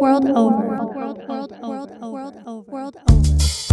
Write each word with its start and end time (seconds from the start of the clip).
World 0.00 0.28
over. 0.28 0.68
World 0.68 1.22
over. 1.28 1.58
World 1.62 1.92
over. 2.00 2.70
World 2.70 2.96
over. 3.06 3.67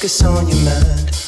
focus 0.00 0.22
on 0.22 0.48
your 0.48 0.64
mind. 0.64 1.19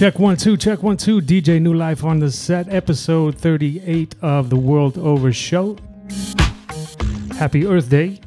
Check 0.00 0.18
one, 0.18 0.38
two, 0.38 0.56
check 0.56 0.82
one, 0.82 0.96
two. 0.96 1.20
DJ 1.20 1.60
New 1.60 1.74
Life 1.74 2.04
on 2.04 2.20
the 2.20 2.30
set, 2.30 2.72
episode 2.72 3.36
38 3.36 4.14
of 4.22 4.48
the 4.48 4.56
World 4.56 4.96
Over 4.96 5.30
Show. 5.30 5.76
Happy 7.36 7.66
Earth 7.66 7.90
Day. 7.90 8.18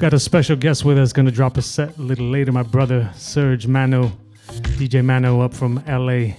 Got 0.00 0.12
a 0.12 0.18
special 0.18 0.56
guest 0.56 0.84
with 0.84 0.98
us, 0.98 1.12
gonna 1.12 1.30
drop 1.30 1.56
a 1.56 1.62
set 1.62 1.96
a 1.98 2.02
little 2.02 2.26
later. 2.26 2.50
My 2.50 2.64
brother 2.64 3.08
Serge 3.14 3.68
Mano, 3.68 4.10
DJ 4.76 5.04
Mano 5.04 5.40
up 5.40 5.54
from 5.54 5.80
LA. 5.86 6.34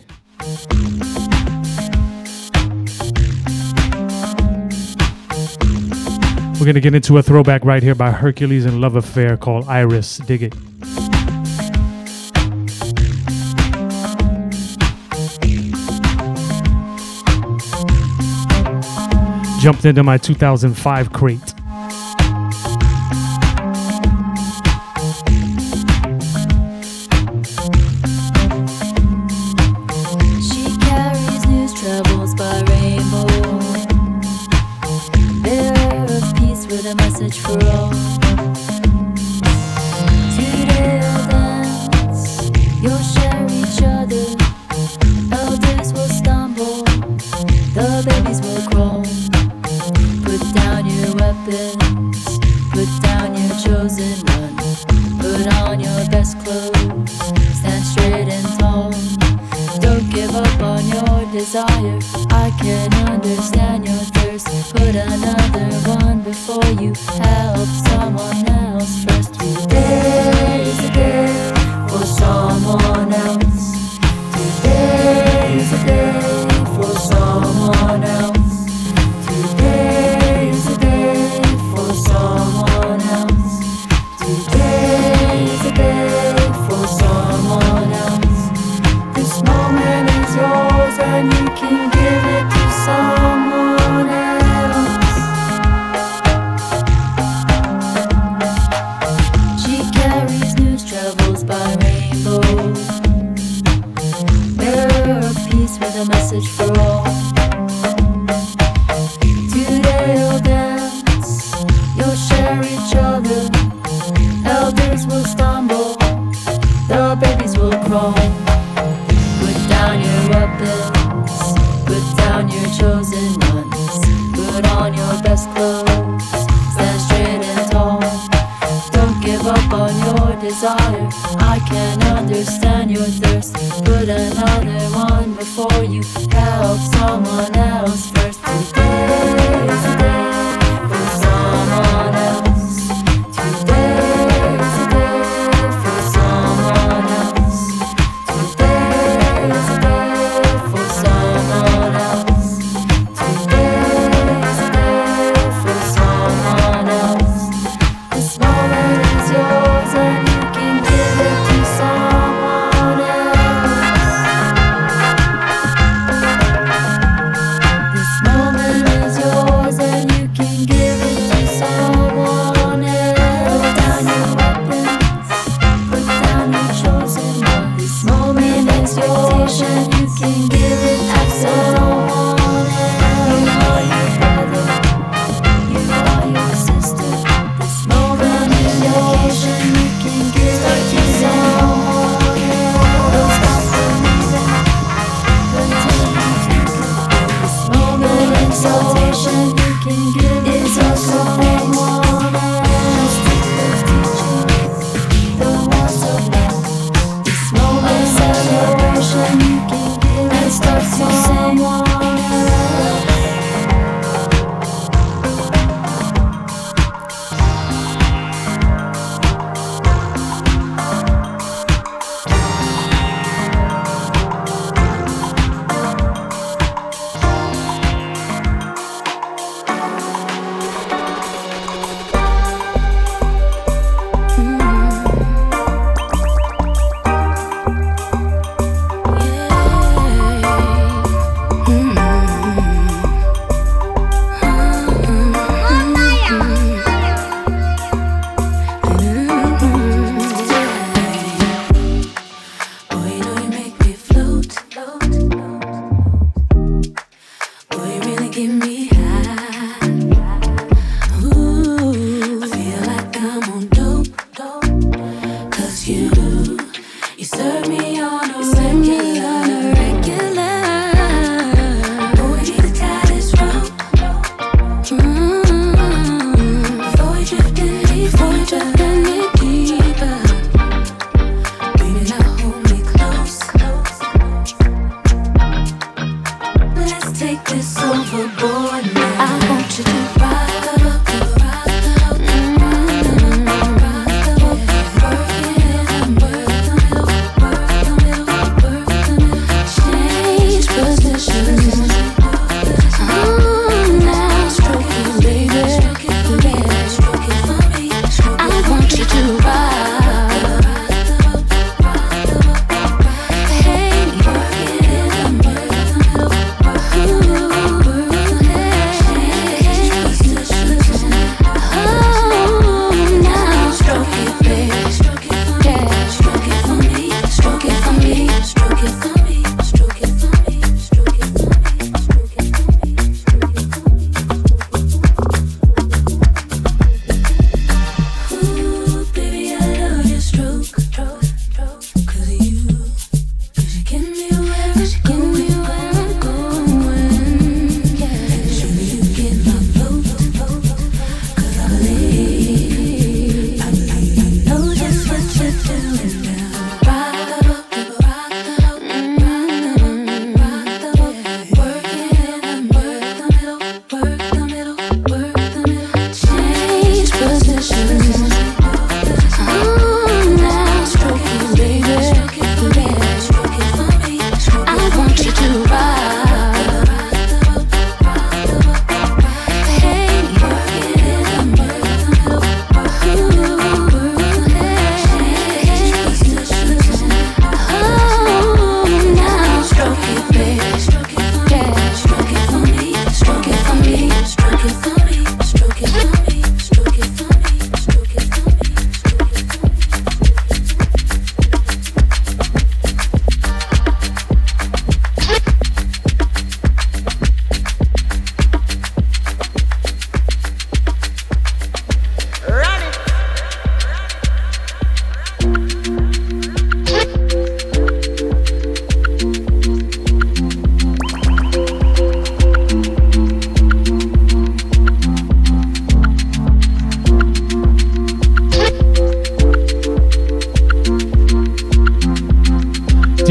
We're 6.59 6.65
going 6.65 6.75
to 6.75 6.81
get 6.81 6.93
into 6.93 7.17
a 7.17 7.23
throwback 7.23 7.63
right 7.63 7.81
here 7.81 7.95
by 7.95 8.11
Hercules 8.11 8.65
and 8.65 8.81
Love 8.81 8.97
Affair 8.97 9.37
called 9.37 9.65
Iris. 9.69 10.17
Dig 10.17 10.43
it. 10.43 10.53
Jumped 19.61 19.85
into 19.85 20.03
my 20.03 20.17
2005 20.17 21.13
crate. 21.13 21.58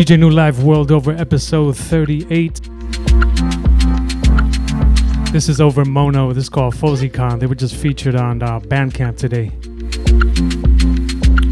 DJ 0.09 0.19
New 0.19 0.31
Life 0.31 0.61
World 0.61 0.91
Over 0.91 1.13
episode 1.13 1.77
38. 1.77 2.63
This 5.33 5.51
is 5.51 5.59
Overmono. 5.59 6.33
This 6.33 6.45
is 6.45 6.49
called 6.49 6.75
FozyCon. 6.75 7.41
They 7.41 7.45
were 7.45 7.55
just 7.55 7.77
featured 7.77 8.15
on 8.15 8.43
uh, 8.43 8.59
Bandcamp 8.59 9.19
today. 9.19 9.49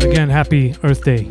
Again, 0.08 0.30
happy 0.30 0.74
Earth 0.82 1.04
Day. 1.04 1.28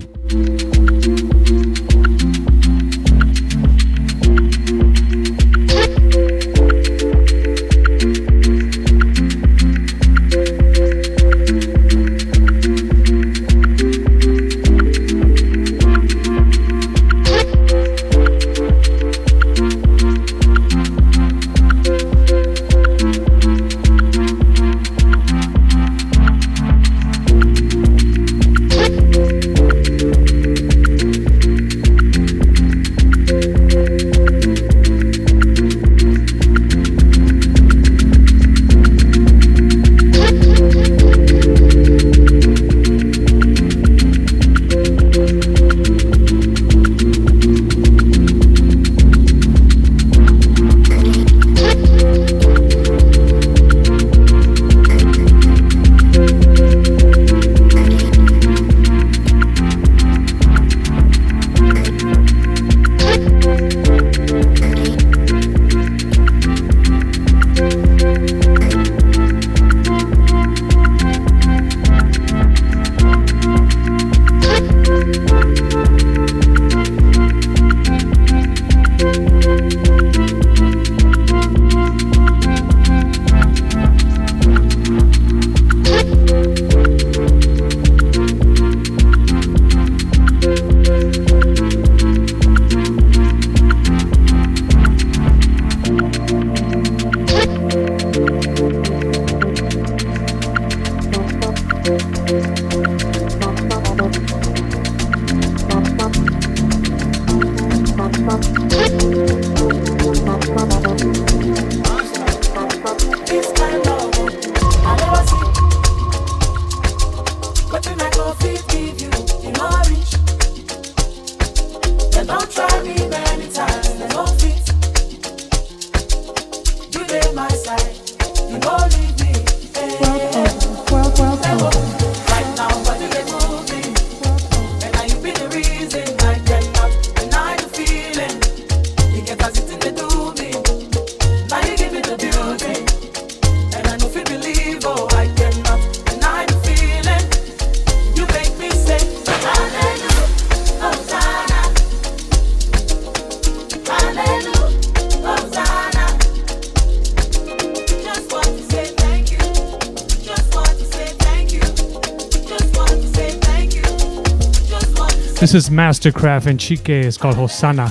Is 165.55 165.69
Masterkraft 165.69 166.47
and 166.47 166.59
Chike. 166.59 166.89
It's 166.89 167.15
called 167.15 167.35
Hosanna. 167.35 167.87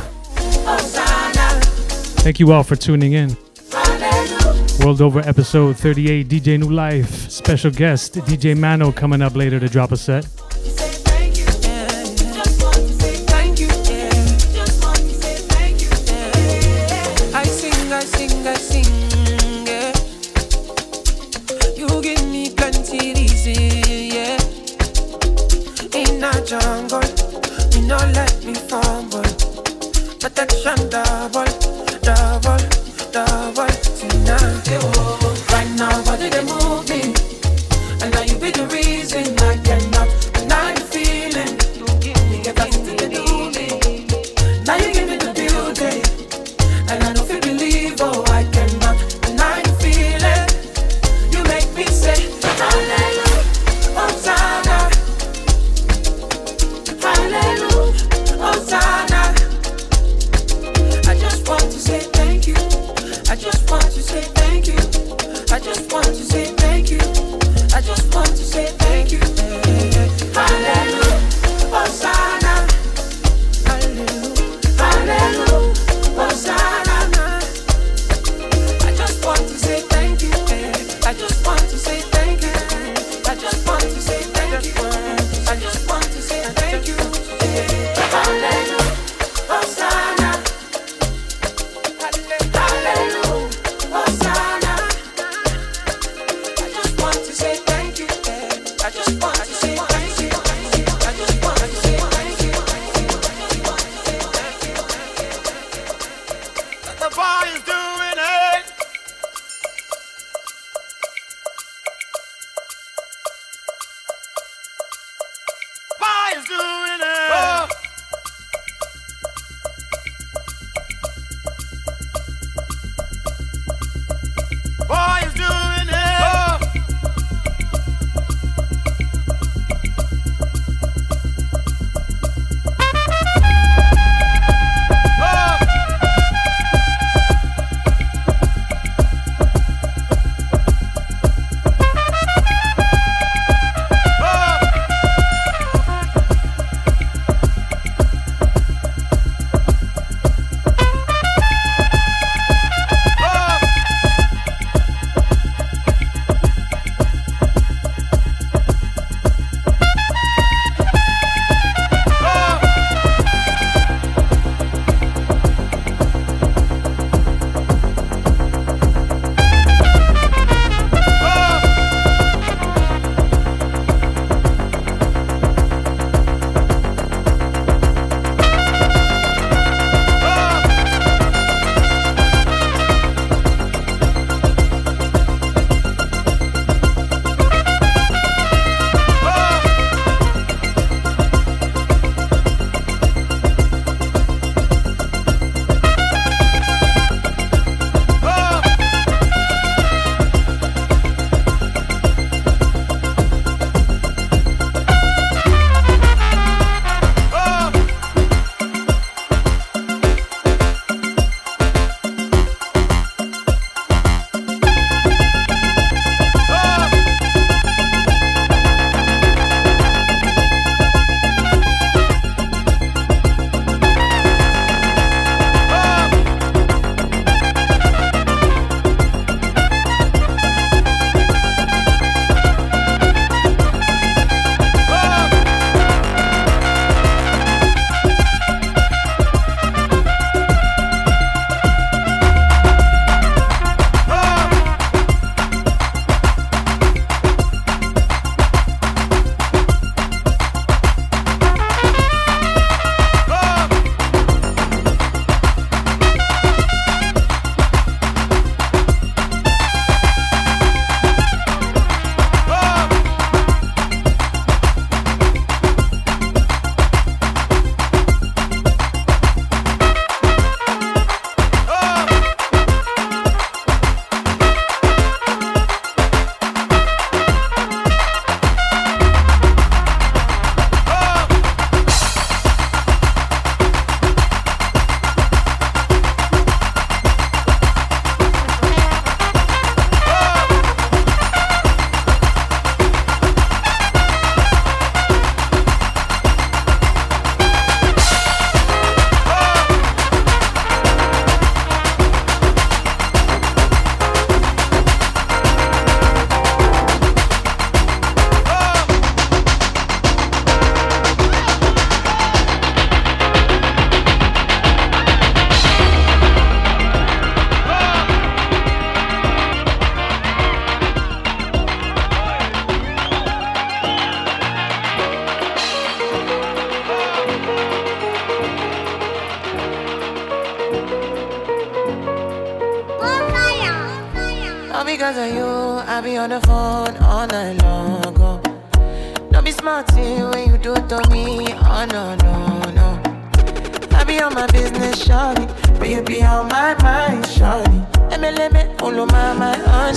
Thank 2.20 2.38
you 2.38 2.52
all 2.52 2.62
for 2.62 2.76
tuning 2.76 3.14
in. 3.14 3.34
World 4.80 5.00
Over 5.00 5.20
episode 5.20 5.74
38, 5.78 6.28
DJ 6.28 6.60
New 6.60 6.68
Life. 6.68 7.30
Special 7.30 7.70
guest, 7.70 8.16
DJ 8.16 8.54
Mano, 8.54 8.92
coming 8.92 9.22
up 9.22 9.34
later 9.34 9.58
to 9.58 9.66
drop 9.70 9.92
a 9.92 9.96
set. 9.96 10.26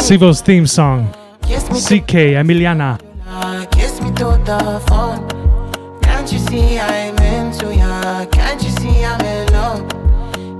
Sivo's 0.07 0.41
theme 0.41 0.65
song. 0.67 1.13
Kiss 1.43 1.63
me 1.69 1.79
to 1.79 2.01
CKay 2.01 2.31
Emiliana. 2.39 2.97
kiss 3.71 4.01
me 4.01 4.09
to 4.15 4.39
the 4.45 4.81
phone. 4.87 5.27
Can't 6.01 6.31
you 6.31 6.39
see 6.39 6.79
I'm 6.79 7.17
into 7.17 7.75
ya? 7.75 8.25
Can't 8.25 8.63
you 8.63 8.69
see 8.79 9.03
I'm 9.03 9.19
in 9.21 9.51
love? 9.51 9.83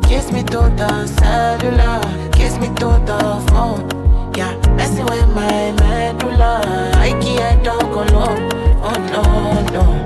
Kiss 0.04 0.32
me 0.32 0.44
to 0.44 0.70
the 0.80 1.08
cellular, 1.08 2.02
kiss 2.34 2.58
me 2.60 2.68
to 2.80 2.90
the 3.10 3.20
phone. 3.50 3.84
Yeah, 4.36 4.54
messing 4.76 5.06
with 5.06 5.28
my 5.36 5.72
medulla. 5.80 6.62
I 6.96 7.12
can't 7.22 7.64
talk 7.64 7.84
alone. 7.84 8.52
Oh 8.84 8.98
no, 9.12 9.24
no. 9.72 9.97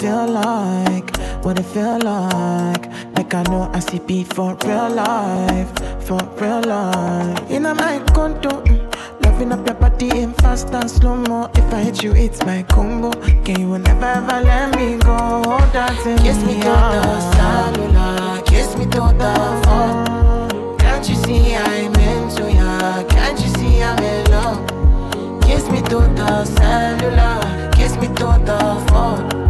Feel 0.00 0.26
like, 0.28 1.14
what 1.44 1.58
it 1.58 1.64
feel 1.64 1.98
like. 2.00 2.86
Like 3.14 3.34
I 3.34 3.42
know 3.50 3.70
I 3.74 3.80
see 3.80 3.98
beat 3.98 4.32
for 4.32 4.56
real 4.64 4.88
life, 4.88 5.70
for 6.06 6.18
real 6.40 6.62
life. 6.62 7.50
In 7.50 7.64
my 7.64 8.02
condo, 8.14 8.62
mm, 8.64 9.24
loving 9.24 9.52
up 9.52 9.66
your 9.66 9.74
body 9.74 10.08
in 10.22 10.32
fast 10.34 10.68
and 10.72 10.90
slow 10.90 11.16
mo. 11.16 11.50
If 11.54 11.74
I 11.74 11.82
hit 11.82 12.02
you, 12.02 12.12
it's 12.14 12.42
my 12.46 12.62
combo. 12.62 13.10
Can 13.44 13.60
you 13.60 13.78
never 13.78 14.06
ever 14.06 14.40
let 14.40 14.74
me 14.76 14.96
go? 14.96 15.16
Hold 15.44 15.72
Dancing 15.74 16.16
kiss 16.18 16.38
me 16.44 16.54
to 16.54 16.70
the 16.94 17.20
cellular, 17.36 18.42
kiss 18.46 18.74
me 18.76 18.84
to 18.86 19.02
the 19.22 19.34
phone. 19.64 20.78
Can't 20.78 21.06
you 21.06 21.14
see 21.16 21.54
I'm 21.54 21.94
into 21.94 22.50
ya? 22.50 23.04
Can't 23.04 23.38
you 23.38 23.48
see 23.58 23.82
I'm 23.82 23.98
in 24.02 24.30
love? 24.30 25.42
Kiss 25.42 25.68
me 25.70 25.82
to 25.82 25.98
the 26.16 26.44
cellular, 26.46 27.70
kiss 27.72 27.96
me 27.96 28.06
to 28.06 28.28
the 28.48 28.86
phone. 28.88 29.49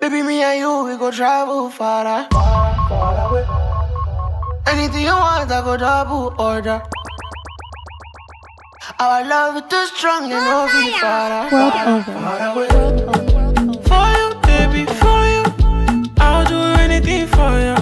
Baby, 0.00 0.22
me 0.22 0.42
and 0.42 0.58
you, 0.58 0.84
we 0.84 0.96
go 0.96 1.10
travel 1.10 1.68
far, 1.68 2.04
far, 2.30 2.88
far 2.88 3.28
away. 3.28 3.44
Anything 4.66 5.02
you 5.04 5.12
want, 5.12 5.50
I 5.50 5.60
go 5.62 5.76
double 5.76 6.34
order. 6.38 6.80
Our 8.98 9.24
love 9.28 9.56
is 9.56 9.62
too 9.70 9.86
strong, 9.94 10.24
you 10.24 10.36
know, 10.36 10.68
we 10.72 10.92
far, 10.98 11.30
ah. 11.30 11.48
World 11.52 11.72
far, 11.72 11.88
over. 11.88 12.12
far 12.12 12.40
away. 12.52 12.68
World 12.68 13.00
over. 13.12 13.82
For 13.88 14.06
you, 14.16 14.28
baby, 14.48 14.82
for 15.00 15.20
you, 15.34 15.44
I'll 16.18 16.46
do 16.46 16.60
anything 16.80 17.26
for 17.26 17.52
you. 17.60 17.79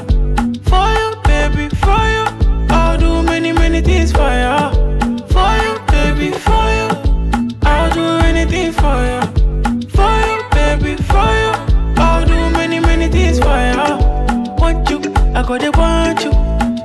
I 15.39 15.43
go 15.47 15.57
to 15.57 15.71
want 15.79 16.25
you. 16.25 16.33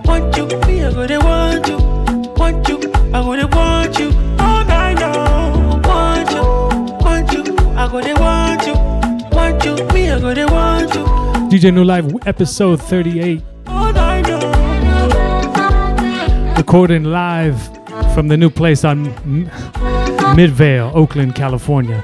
Want 0.06 0.38
you, 0.38 0.46
me, 0.68 0.84
I 0.86 0.92
go 0.94 1.08
to 1.08 1.18
want 1.18 1.68
you. 1.68 1.78
Want 2.38 2.68
you, 2.70 2.78
I 3.12 3.24
go 3.24 3.36
to 3.36 3.48
want 3.48 3.98
you. 3.98 4.10
All 4.38 4.64
night 4.66 5.00
long. 5.00 5.82
Want 5.82 6.30
you, 6.30 6.44
want 7.04 7.34
you, 7.34 7.42
I 7.76 7.88
go 7.92 8.00
to 8.00 8.14
want 8.22 8.68
you. 8.68 8.76
Want 9.36 9.66
you, 9.66 9.76
me, 9.96 10.12
I 10.12 10.20
go 10.20 10.36
to 10.36 10.46
want 10.46 10.94
you. 10.94 11.04
DJ 11.50 11.74
New 11.74 11.84
Life 11.84 12.06
episode 12.28 12.80
38. 12.80 13.42
All 13.66 13.92
night 13.92 14.30
long. 14.30 14.44
Recording 16.56 17.06
live 17.06 17.60
from 18.14 18.28
the 18.28 18.38
new 18.38 18.52
place 18.52 18.86
on 18.86 19.08
M- 19.24 19.50
Midvale, 20.36 20.92
Oakland, 20.94 21.34
California. 21.34 22.04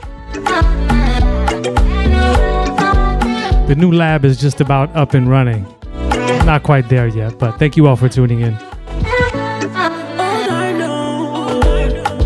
The 3.67 3.75
new 3.77 3.91
lab 3.91 4.25
is 4.25 4.41
just 4.41 4.61
about 4.61 4.95
up 4.95 5.13
and 5.13 5.29
running. 5.29 5.67
Not 6.49 6.63
quite 6.63 6.89
there 6.89 7.05
yet, 7.05 7.37
but 7.37 7.59
thank 7.59 7.77
you 7.77 7.85
all 7.85 7.95
for 7.95 8.09
tuning 8.09 8.39
in. 8.39 8.57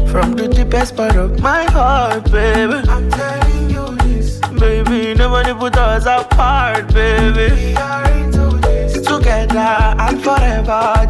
From 0.07 0.31
the 0.37 0.47
deepest 0.49 0.95
part 0.95 1.17
of 1.17 1.41
my 1.41 1.65
heart, 1.65 2.31
baby. 2.31 2.87
I'm 2.87 3.09
telling 3.09 3.69
you 3.69 3.97
this. 3.97 4.39
Baby, 4.57 5.13
nobody 5.13 5.53
put 5.53 5.75
us 5.75 6.05
apart, 6.05 6.93
baby. 6.93 7.53
We 7.53 7.75
are 7.75 8.09
into 8.11 8.57
this. 8.65 8.93
Together 9.05 9.59
and 9.59 10.23
forever. 10.23 11.05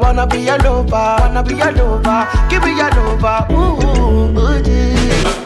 Wanna 0.00 0.28
be 0.28 0.46
a. 0.46 0.56
Wanna 0.62 1.42
be 1.42 1.58
a. 1.58 1.72
Give 2.48 2.62
me 2.62 2.78
a. 2.78 2.94
Ooh, 3.50 3.82
ooh, 3.82 4.38
ooh, 4.38 5.43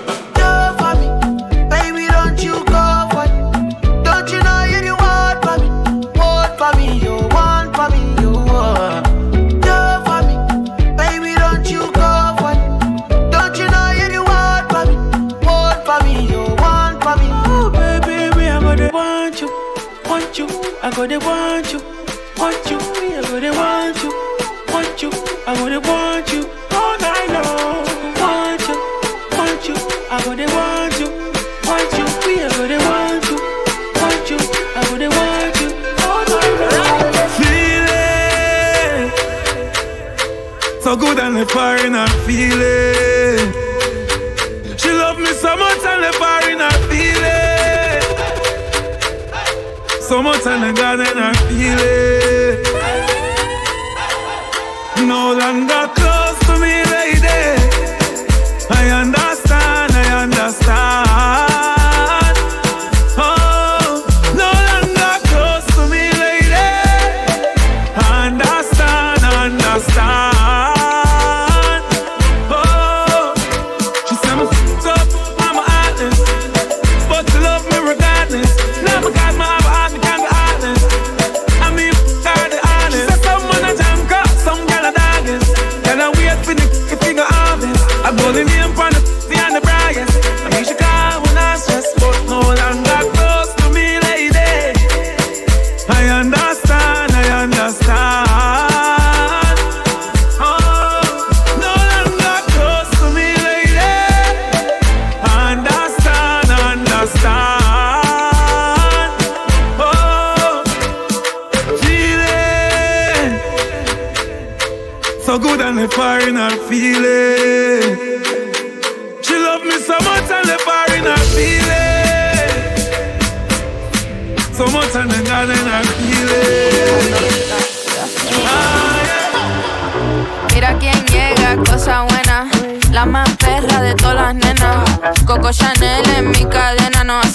I 20.89 20.91
gotta 20.91 21.19
want 21.19 21.71
you. 21.71 21.81
Want 22.39 22.71
you, 22.71 22.79
I 22.81 23.21
gotta 23.21 23.53
want 23.53 24.03
you. 24.03 24.11
Want 24.73 25.03
you, 25.03 25.11
I 25.47 25.55
gotta 25.55 25.81
want 25.81 26.33
you. 26.33 26.49
All 26.73 26.97
night 26.97 27.29
long. 27.29 27.85
Want 28.17 28.65
you, 28.67 28.77
want 29.37 29.69
you, 29.69 29.77
I 30.09 30.17
gotta 30.25 30.47
want 30.57 30.99
you. 30.99 31.09
Want 31.69 31.93
you, 31.93 32.07
I 32.09 32.49
gotta 32.57 32.79
want 32.89 33.29
you. 33.29 33.37
Want 34.01 34.31
you, 34.31 34.39
I 34.73 34.81
gotta 34.89 35.09
want 35.13 35.61
you. 35.61 35.69
All 36.09 36.25
night 36.33 36.57
long. 36.73 37.05
Feeling 37.37 39.13
so 40.81 40.97
good 40.97 41.19
and 41.19 41.37
the 41.37 41.45
fire 41.45 41.85
in 41.85 41.93
her 41.93 42.09
and 50.47 50.77
the 50.77 50.83
in 51.01 51.17
her 51.19 51.35
feeling. 51.49 52.18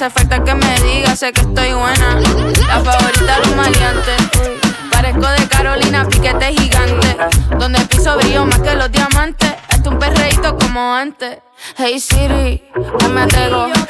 Hace 0.05 0.09
falta 0.19 0.43
que 0.43 0.53
me 0.53 0.81
diga, 0.81 1.15
sé 1.15 1.31
que 1.31 1.39
estoy 1.39 1.71
buena. 1.71 2.19
La 2.67 2.79
favorita 2.81 3.39
de 3.39 3.49
un 3.49 3.55
maleante. 3.55 4.11
Parezco 4.91 5.27
de 5.27 5.47
Carolina, 5.47 6.05
piquete 6.09 6.53
gigante. 6.53 7.15
Donde 7.57 7.79
piso 7.85 8.17
brillo 8.17 8.45
más 8.45 8.59
que 8.59 8.75
los 8.75 8.91
diamantes. 8.91 9.53
Esto 9.69 9.91
un 9.91 9.99
perreíto 9.99 10.57
como 10.57 10.93
antes. 10.93 11.39
Hey 11.77 11.97
Siri, 11.99 12.61
no 12.75 13.09
me. 13.09 13.25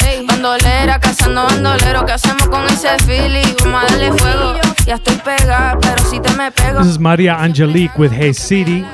Hey, 0.05 0.25
bandolera, 0.27 0.99
cazando 0.99 1.43
bandolero. 1.43 2.05
¿Qué 2.05 2.13
hacemos 2.13 2.47
con 2.47 2.63
ese 2.67 2.97
feeling? 2.99 3.55
Vamos 3.63 3.83
a 3.83 3.87
darle 3.87 4.11
fuego. 4.13 4.53
Ya 4.85 4.95
estoy 4.95 5.15
pegada, 5.17 5.77
pero 5.81 6.03
si 6.09 6.19
te 6.19 6.29
me 6.31 6.51
pego. 6.51 6.79
This 6.79 6.91
is 6.91 6.99
Maria 6.99 7.35
Angelique 7.35 7.97
with 7.97 8.11
Hey 8.11 8.33
City. 8.33 8.85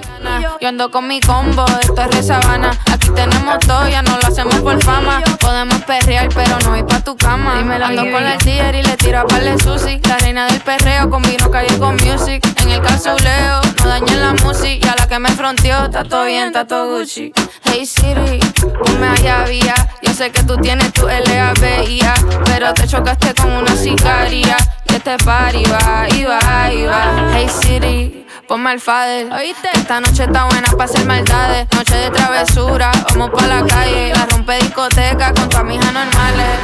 Yo 0.61 0.67
ando 0.67 0.91
con 0.91 1.07
mi 1.07 1.19
combo, 1.21 1.65
esto 1.81 2.01
es 2.01 2.15
re 2.15 2.23
sabana. 2.23 2.71
Aquí 2.91 3.09
tenemos 3.11 3.59
todo, 3.59 3.87
ya 3.87 4.01
no 4.01 4.17
lo 4.17 4.27
hacemos 4.27 4.55
por 4.55 4.81
fama. 4.81 5.21
Podemos 5.39 5.81
perrear, 5.83 6.29
pero 6.33 6.57
no 6.59 6.77
ir 6.77 6.85
pa' 6.85 7.01
tu 7.01 7.15
cama. 7.15 7.59
ando 7.59 8.01
con 8.11 8.25
el 8.25 8.37
dealer 8.39 8.75
y 8.75 8.83
le 8.83 8.97
tiro 8.97 9.19
a 9.19 9.25
par 9.25 9.43
de 9.43 9.57
sushi. 9.57 9.99
La 10.07 10.17
reina 10.17 10.47
del 10.47 10.61
perreo 10.61 11.09
combino 11.09 11.49
calle 11.51 11.77
con 11.77 11.95
music. 11.95 12.45
En 12.61 12.69
el 12.69 12.81
casuleo, 12.81 13.61
no 13.77 13.87
dañen 13.87 14.21
la 14.21 14.33
música. 14.43 14.85
Y 14.85 14.89
a 14.89 14.95
la 14.95 15.07
que 15.07 15.19
me 15.19 15.29
fronteó, 15.29 15.85
está 15.85 16.03
todo 16.03 16.25
bien, 16.25 16.47
está 16.47 16.65
todo 16.65 16.97
Gucci. 16.97 17.31
Hey 17.63 17.85
Siri, 17.85 18.39
ponme 18.69 19.07
allá 19.07 19.43
vía. 19.45 19.75
Yo 20.01 20.13
sé 20.13 20.31
que 20.31 20.43
tú 20.43 20.57
tienes 20.57 20.91
tu 20.93 21.07
LABIA, 21.07 22.13
pero 22.45 22.73
te 22.73 22.87
chocaste 22.87 23.33
con 23.33 23.51
una 23.51 23.75
sicaria. 23.75 24.57
Y 24.89 24.95
este 24.95 25.17
party 25.17 25.63
va, 25.65 26.07
y 26.09 26.25
va, 26.25 26.73
y 26.73 26.85
va. 26.85 27.31
Hey 27.33 27.47
Siri, 27.49 28.27
ponme 28.47 28.71
al 28.71 28.79
fader. 28.79 29.31
¿Oíste? 29.31 29.69
Esta 29.73 29.99
noche 29.99 30.23
está 30.23 30.45
buena 30.45 30.71
para 30.71 30.85
hacer 30.85 31.05
maldades. 31.05 31.67
Noche 31.75 31.95
de 31.95 32.09
travesura, 32.09 32.91
vamos 33.09 33.29
pa' 33.31 33.47
la 33.47 33.65
calle. 33.65 34.13
La 34.13 34.25
rompe 34.25 34.57
discoteca 34.57 35.33
con 35.33 35.49
tu 35.49 35.57
amigas 35.57 35.93
normales. 35.93 36.59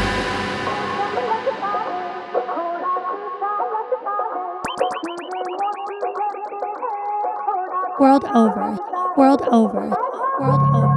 World 7.98 8.26
over. 8.36 8.78
World 9.16 9.42
over. 9.52 9.90
World 10.40 10.76
over. 10.76 10.95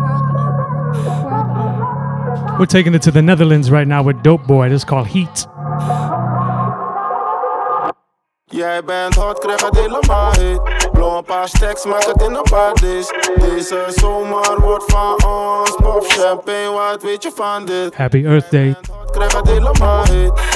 We're 2.59 2.67
taking 2.67 2.95
it 2.95 3.03
to 3.03 3.11
the 3.11 3.23
Netherlands 3.23 3.71
right 3.71 3.87
now 3.87 4.03
with 4.03 4.17
Dopebwoy. 4.23 4.69
This 4.69 4.83
is 4.83 4.85
called 4.85 5.07
Heat. 5.07 5.47
Jij 8.51 8.85
bent 8.85 9.15
hot, 9.15 9.39
krijg 9.39 9.63
het 9.63 9.79
helemaal. 9.81 10.33
Blow 10.93 11.17
een 11.17 11.25
paar 11.25 11.49
stacks, 11.49 11.85
maak 11.85 12.05
het 12.05 12.23
in 12.23 12.35
een 12.35 12.47
paar. 12.51 12.73
Deze 12.75 13.85
zomer 13.89 14.61
wordt 14.61 14.93
van 14.93 15.25
ons. 15.27 15.77
Pop 15.77 16.05
champagne, 16.07 16.71
wat 16.73 17.03
weet 17.03 17.23
je 17.23 17.31
van 17.35 17.65
dit? 17.65 17.97
Happy 17.97 18.25
Earth 18.25 18.51
Day. 18.51 18.77
Krijg 19.11 19.37
het 19.37 19.49
helemaal. 19.49 20.05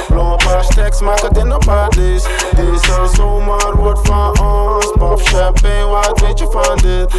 Blow 0.09 0.31
een 0.31 0.47
paar 0.47 0.65
stacks, 0.65 1.01
maak 1.01 1.21
het 1.21 1.37
in 1.37 1.51
een 1.51 1.65
paar. 1.67 1.89
Deze 1.91 3.07
zomer 3.15 3.77
wordt 3.77 4.07
van 4.09 4.41
ons. 4.41 4.93
Pop 4.99 5.21
champagne, 5.21 5.87
wat 5.87 6.21
weet 6.21 6.39
je 6.39 6.47
van 6.51 6.77
dit? 6.77 7.15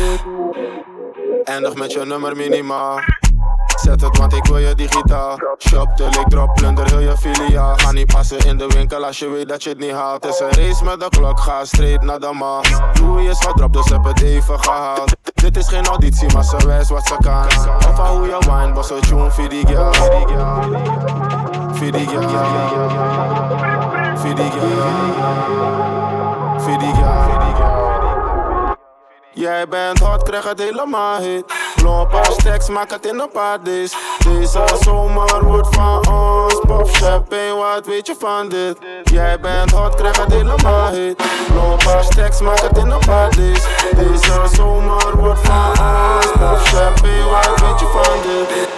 Eindig 1.43 1.76
met 1.76 1.91
je 1.91 2.06
nummer 2.06 2.36
minimaal. 2.36 3.00
Zet 3.84 4.02
het, 4.02 4.17
want 4.17 4.34
ik 4.34 4.46
wil 4.46 4.58
je 4.58 4.76
digitaal. 4.76 5.38
Shop 5.58 5.96
till 5.96 6.08
ik 6.08 6.28
drop, 6.28 6.54
plunder 6.54 6.86
heel 6.86 7.00
je 7.00 7.17
filiaal. 7.17 7.76
Ga 7.76 7.91
niet 7.91 8.13
passen 8.13 8.38
in 8.38 8.58
de 8.58 8.67
winkel 8.67 9.06
als 9.06 9.19
je 9.19 9.30
weet 9.30 9.50
dat 9.50 9.63
je 9.63 9.69
het 9.69 9.80
niet 9.80 9.91
haalt. 9.91 10.24
Het 10.24 10.34
is 10.34 10.39
een 10.39 10.63
race 10.63 10.84
met 10.84 11.00
de 11.00 11.10
klok, 11.10 11.39
ga 11.39 11.65
straight 11.65 12.04
naar 12.04 12.19
de 12.19 12.32
maan. 12.34 12.62
Louis 13.02 13.30
is 13.30 13.39
gedropt, 13.39 13.74
dus 13.74 13.89
heb 13.89 14.04
het 14.04 14.22
even 14.22 14.60
gehaald. 14.60 15.15
Dit 15.34 15.58
is 15.58 15.67
geen 15.67 15.86
auditie, 15.86 16.34
maar 16.34 16.43
ze 16.43 16.67
wijst 16.67 16.89
wat 16.89 17.08
ze 17.08 17.15
kan. 17.22 17.46
Of 17.78 18.00
aan 18.00 18.17
hoe 18.17 18.28
je 18.28 18.38
wine, 18.39 18.74
was 18.74 18.89
een 18.89 19.02
tune 19.02 19.32
voor 19.32 19.50
die 19.50 19.67
girl. 19.67 19.93
Voor 19.93 20.10
die 21.91 22.08
girl. 22.08 22.24
Voor 24.15 24.36
die 24.36 24.52
girl. 24.52 24.88
Voor 26.58 26.78
die 26.78 26.93
girl. 26.93 27.53
Jij 29.34 29.67
bent 29.67 30.00
hot, 30.00 30.24
krijg 30.24 30.43
het 30.43 30.60
helemaal 30.60 31.17
heet. 31.17 31.43
Blow 31.76 32.00
een 32.00 32.08
paar 32.08 32.32
stacks, 32.32 32.69
maak 32.69 32.91
het 32.91 33.06
in 33.06 33.19
een 33.19 33.30
paar 33.34 33.63
days. 33.63 33.96
Deze 34.24 34.78
zomer 34.82 35.46
wordt 35.46 35.76
van 35.76 36.08
ons. 36.08 36.60
Pop 36.67 36.89
champagne, 36.91 37.56
wat 37.56 37.86
weet 37.86 38.08
je 38.08 38.15
van 38.19 38.50
dit? 38.50 38.78
Jij 39.04 39.39
bent 39.39 39.72
hot, 39.72 39.96
krijg 39.96 40.17
het 40.17 40.34
helemaal 40.34 40.88
heet. 40.88 41.24
Blow 41.48 41.72
een 41.72 41.86
paar 41.86 42.04
stacks, 42.04 42.41
maak 42.41 42.62
het 42.62 42.78
in 42.78 42.89
een 42.89 43.06
paar 43.06 43.36
days. 43.36 43.63
Deze 43.96 44.56
zomer 44.56 45.17
wordt 45.17 45.39
van 45.48 45.69
ons. 45.69 46.32
Pop 46.32 46.60
champagne, 46.63 47.30
wat 47.30 47.60
weet 47.60 47.80
je 47.80 47.86
van 47.86 48.22
dit? 48.22 48.72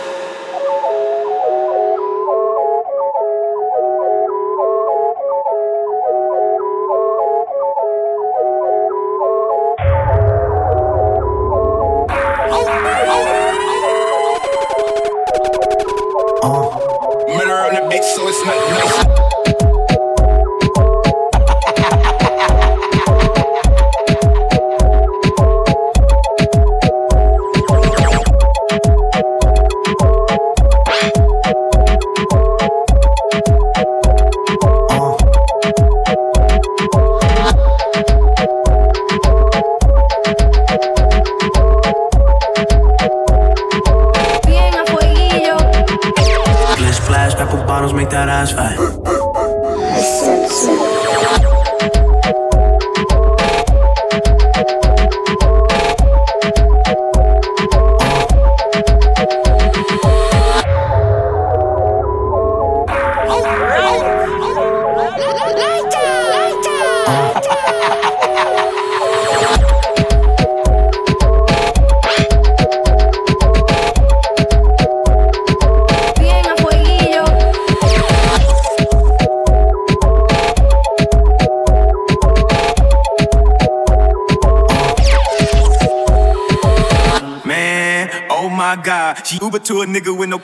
Nigga 89.95 90.17
with 90.17 90.27
no 90.29 90.39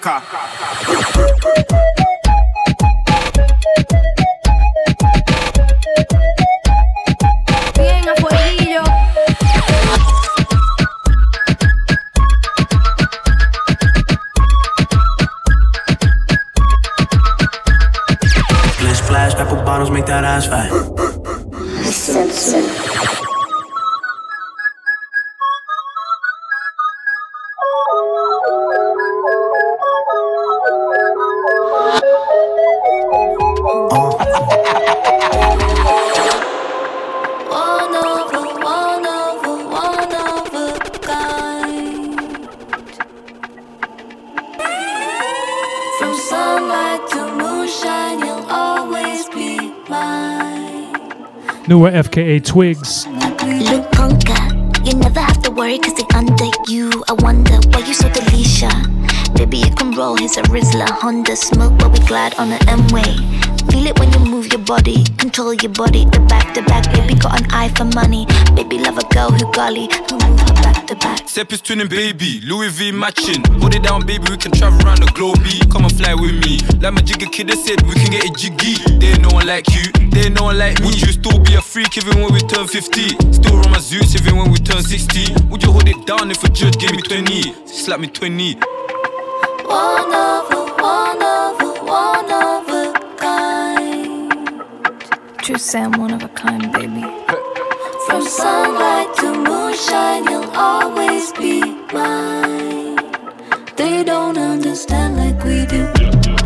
FKA 52.11 52.43
Twigs. 52.43 53.07
Look, 53.07 53.89
conquer. 53.93 54.43
You 54.83 54.95
never 54.95 55.21
have 55.21 55.41
to 55.43 55.51
worry 55.51 55.79
cause 55.79 55.93
they 55.93 56.03
under 56.13 56.43
you. 56.67 56.91
I 57.07 57.13
wonder 57.13 57.55
why 57.69 57.85
you 57.87 57.93
so 57.93 58.09
Delisha. 58.09 58.69
Baby, 59.33 59.59
you 59.59 59.73
can 59.73 59.91
roll, 59.91 60.17
here's 60.17 60.35
a 60.35 60.41
Rizzler, 60.43 60.89
Honda, 60.89 61.37
smoke 61.37 61.71
while 61.79 61.89
we 61.89 61.99
glide 61.99 62.35
on 62.35 62.51
an 62.51 62.67
M-way. 62.67 63.15
Feel 63.71 63.87
it 63.87 63.97
when 63.97 64.11
you 64.11 64.19
move 64.19 64.51
your 64.51 64.59
body, 64.59 65.05
control 65.21 65.53
your 65.53 65.71
body, 65.73 66.05
the 66.05 66.19
back 66.21 66.51
to 66.55 66.63
back. 66.63 66.91
Baby, 66.91 67.13
got 67.13 67.39
an 67.39 67.45
eye 67.51 67.69
for 67.69 67.85
money. 67.85 68.25
Baby, 68.55 68.79
love 68.79 68.97
a 68.97 69.05
girl 69.13 69.29
who 69.29 69.45
golly, 69.53 69.87
who 70.09 70.17
move 70.17 70.39
her 70.41 70.55
back 70.65 70.87
to 70.87 70.95
back. 70.95 71.29
Step 71.29 71.53
is 71.53 71.61
twinning, 71.61 71.89
baby. 71.89 72.41
Louis 72.43 72.69
V 72.69 72.91
matching. 72.91 73.45
Hold 73.61 73.75
it 73.75 73.83
down, 73.83 74.03
baby. 74.05 74.25
We 74.31 74.37
can 74.37 74.51
travel 74.51 74.81
around 74.81 74.99
the 75.05 75.11
globe. 75.13 75.37
B. 75.43 75.61
Come 75.69 75.85
and 75.85 75.95
fly 75.95 76.15
with 76.15 76.33
me. 76.41 76.57
Like 76.81 76.93
my 76.93 77.01
jigger 77.01 77.29
kid, 77.29 77.49
they 77.49 77.55
said 77.55 77.85
we 77.85 77.93
can 77.93 78.09
get 78.09 78.25
it 78.25 78.35
jiggy. 78.35 78.81
They 78.97 79.13
ain't 79.13 79.21
no 79.21 79.29
one 79.29 79.45
like 79.45 79.69
you. 79.69 79.85
They 80.09 80.25
ain't 80.25 80.35
no 80.35 80.49
one 80.49 80.57
like 80.57 80.79
me. 80.79 80.87
Would 80.87 80.99
you 80.99 81.13
still 81.13 81.37
be 81.37 81.53
a 81.53 81.61
freak 81.61 81.95
even 81.97 82.17
when 82.19 82.33
we 82.33 82.41
turn 82.41 82.65
50? 82.65 83.31
Still 83.31 83.57
run 83.61 83.69
my 83.69 83.79
Zeus 83.79 84.15
even 84.17 84.37
when 84.37 84.49
we 84.51 84.57
turn 84.57 84.81
60? 84.81 85.45
Would 85.53 85.61
you 85.61 85.71
hold 85.71 85.87
it 85.87 86.01
down 86.07 86.31
if 86.31 86.43
a 86.43 86.49
judge 86.49 86.79
gave 86.81 86.95
me 86.97 87.01
20? 87.03 87.69
Slap 87.69 87.99
me 87.99 88.07
20. 88.07 88.55
One 89.69 90.13
of 90.17 90.49
a, 90.49 90.59
one 90.81 91.21
of 91.21 91.61
a, 91.61 91.69
one 91.85 92.30
True 95.41 95.57
Sam, 95.57 95.91
one 95.93 96.13
of 96.13 96.23
a 96.23 96.27
kind, 96.29 96.71
baby. 96.71 97.01
From 98.05 98.21
sunlight 98.23 99.13
to 99.17 99.33
moonshine, 99.33 100.23
you'll 100.25 100.49
always 100.55 101.31
be 101.33 101.61
mine. 101.91 102.95
They 103.75 104.03
don't 104.03 104.37
understand 104.37 105.17
like 105.17 105.43
we 105.43 105.65
do. 105.65 105.91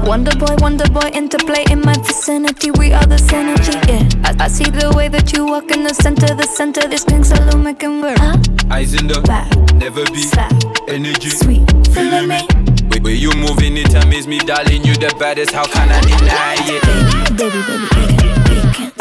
Wonder 0.07 0.35
boy, 0.37 0.55
wonder 0.59 0.87
boy, 0.89 1.09
interplay 1.13 1.65
in 1.69 1.81
my 1.81 1.95
vicinity. 1.97 2.71
We 2.71 2.93
are 2.93 3.05
the 3.05 3.17
synergy, 3.17 3.75
yeah. 3.89 4.29
I, 4.29 4.45
I 4.45 4.47
see 4.47 4.69
the 4.69 4.93
way 4.95 5.09
that 5.09 5.33
you 5.33 5.45
walk 5.45 5.71
in 5.71 5.83
the 5.83 5.93
center, 5.93 6.33
the 6.33 6.47
center. 6.47 6.87
This 6.87 7.03
pink 7.03 7.25
salon 7.25 7.63
making 7.63 8.01
work. 8.01 8.17
Huh? 8.17 8.37
Eyes 8.71 8.93
in 8.93 9.07
the 9.07 9.19
Back, 9.21 9.51
never 9.75 10.05
be 10.05 10.21
slap, 10.21 10.53
energy. 10.87 11.29
sweet, 11.29 11.69
feeling 11.93 12.27
me. 12.29 12.47
Wait, 12.89 13.03
wait, 13.03 13.19
you 13.19 13.31
moving 13.33 13.75
it 13.77 13.93
amaze 13.95 14.27
me, 14.27 14.39
darling. 14.39 14.83
You 14.85 14.95
the 14.95 15.13
baddest. 15.19 15.51
How 15.51 15.65
can 15.65 15.89
I 15.91 15.99
deny 16.01 16.55
it? 16.59 17.35
Baby, 17.35 17.59
baby, 17.59 17.83
we 17.83 17.87
can, 17.89 18.14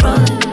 we 0.04 0.43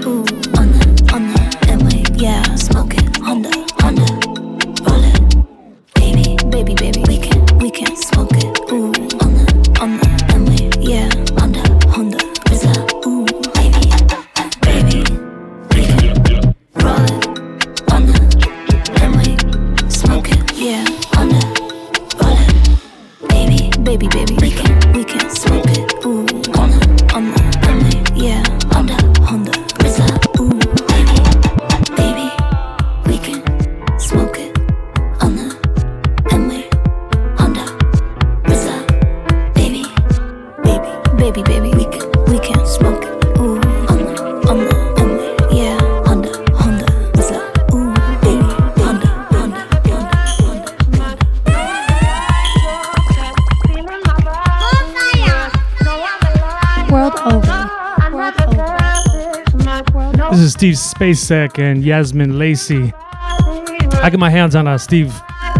Spacek 61.02 61.58
and 61.58 61.84
Yasmin 61.84 62.38
Lacey. 62.38 62.94
I 62.94 64.10
get 64.12 64.20
my 64.20 64.30
hands 64.30 64.56
on 64.56 64.68
a 64.68 64.78
Steve 64.78 65.08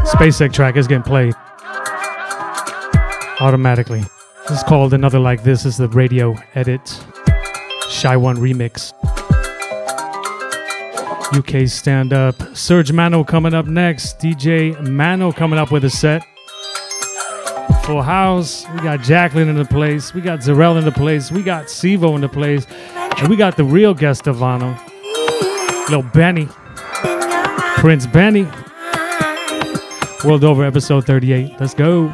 Spacek 0.06 0.54
track. 0.54 0.76
It's 0.76 0.88
getting 0.88 1.02
played 1.02 1.34
automatically. 3.40 4.04
This 4.48 4.60
is 4.60 4.64
called 4.64 4.94
Another 4.94 5.18
Like 5.18 5.42
This. 5.42 5.64
This 5.64 5.74
is 5.74 5.78
the 5.78 5.88
radio 5.88 6.38
edit. 6.54 7.04
Shy 7.90 8.16
One 8.16 8.38
remix. 8.38 8.94
UK 11.36 11.68
stand 11.68 12.14
up. 12.14 12.36
Serge 12.56 12.92
Mano 12.92 13.24
coming 13.24 13.56
up 13.56 13.66
next. 13.66 14.20
DJ 14.20 14.80
Mano 14.88 15.32
coming 15.32 15.58
up 15.58 15.72
with 15.72 15.84
a 15.86 15.90
set. 15.90 16.24
Full 17.86 18.04
house. 18.04 18.64
We 18.76 18.82
got 18.82 19.02
Jacqueline 19.02 19.50
in 19.50 19.56
the 19.56 19.66
place. 19.66 20.14
We 20.14 20.22
got 20.22 20.42
Zarel 20.42 20.78
in 20.78 20.86
the 20.86 20.92
place. 20.92 21.32
We 21.32 21.42
got 21.42 21.66
Sivo 21.66 22.14
in 22.14 22.22
the 22.22 22.30
place. 22.30 22.68
And 23.18 23.28
we 23.28 23.36
got 23.36 23.58
the 23.58 23.64
real 23.64 23.96
guest 23.96 24.28
honor. 24.28 24.80
Little 25.92 26.10
Benny. 26.14 26.48
Prince 27.76 28.08
Benny. 28.08 28.48
World 30.24 30.46
Over 30.46 30.64
episode 30.64 31.06
38. 31.06 31.60
Let's 31.60 31.74
go. 31.74 32.14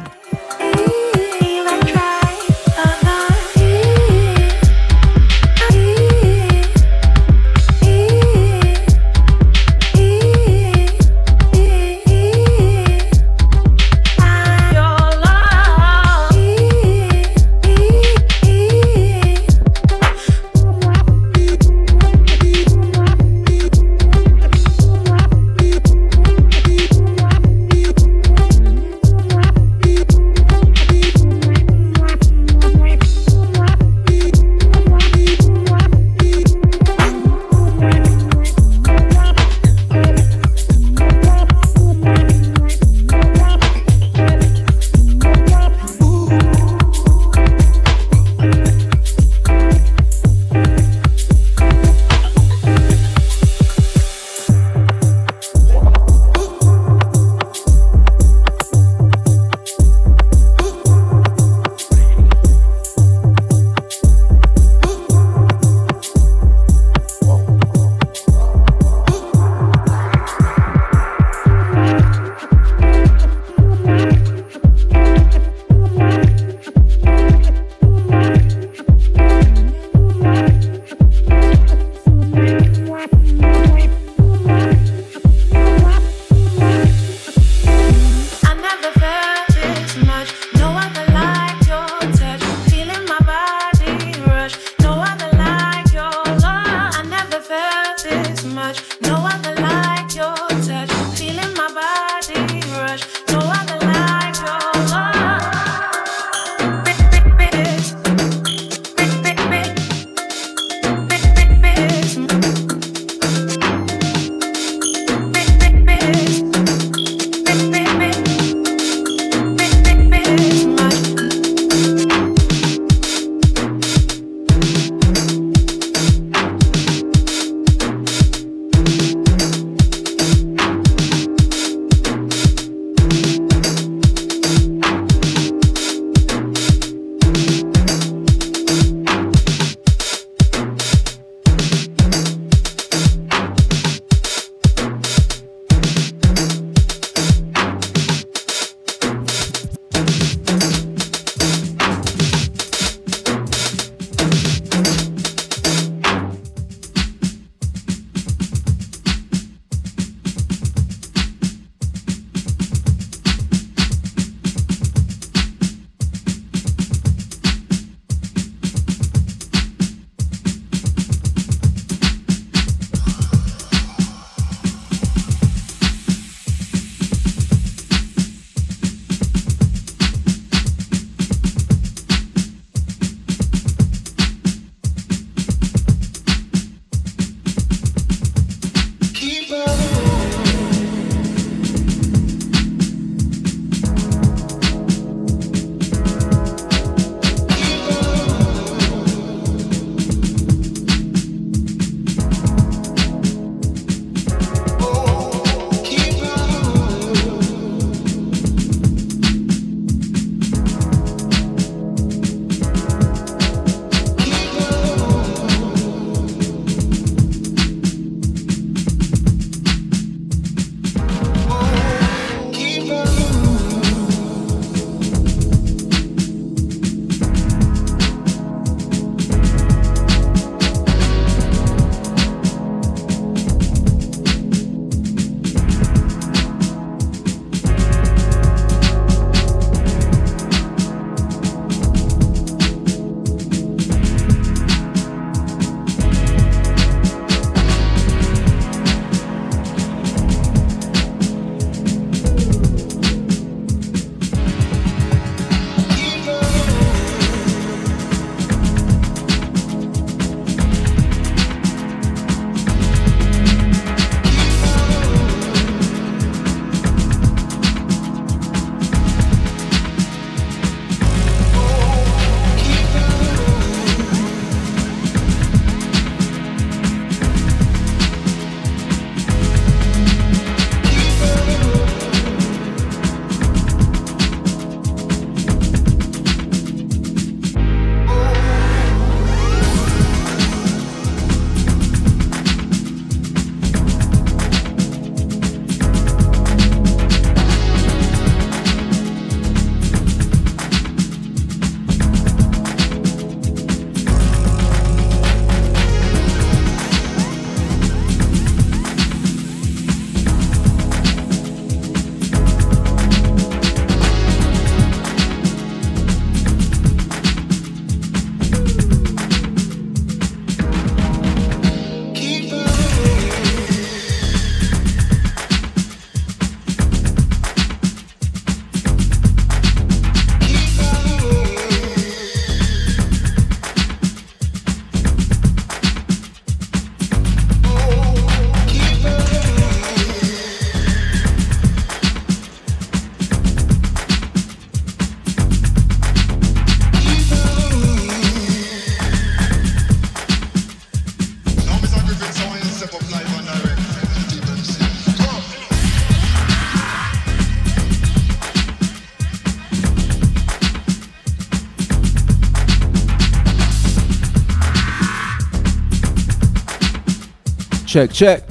Check, 367.88 368.12
check. 368.12 368.42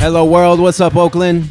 Hello, 0.00 0.24
world. 0.24 0.58
What's 0.58 0.80
up, 0.80 0.96
Oakland? 0.96 1.48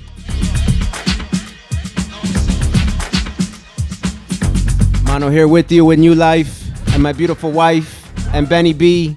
Mano 5.06 5.30
here 5.30 5.48
with 5.48 5.72
you 5.72 5.86
with 5.86 6.00
New 6.00 6.16
Life 6.16 6.68
and 6.94 7.02
my 7.02 7.14
beautiful 7.14 7.50
wife 7.54 8.12
and 8.34 8.50
Benny 8.50 8.74
B. 8.74 9.16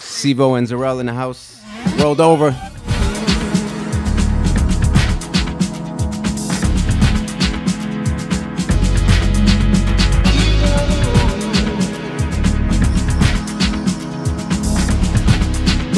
Sivo 0.00 0.58
and 0.58 0.66
Zarel 0.66 0.98
in 0.98 1.06
the 1.06 1.14
house. 1.14 1.62
World 1.96 2.20
Over. 2.20 2.71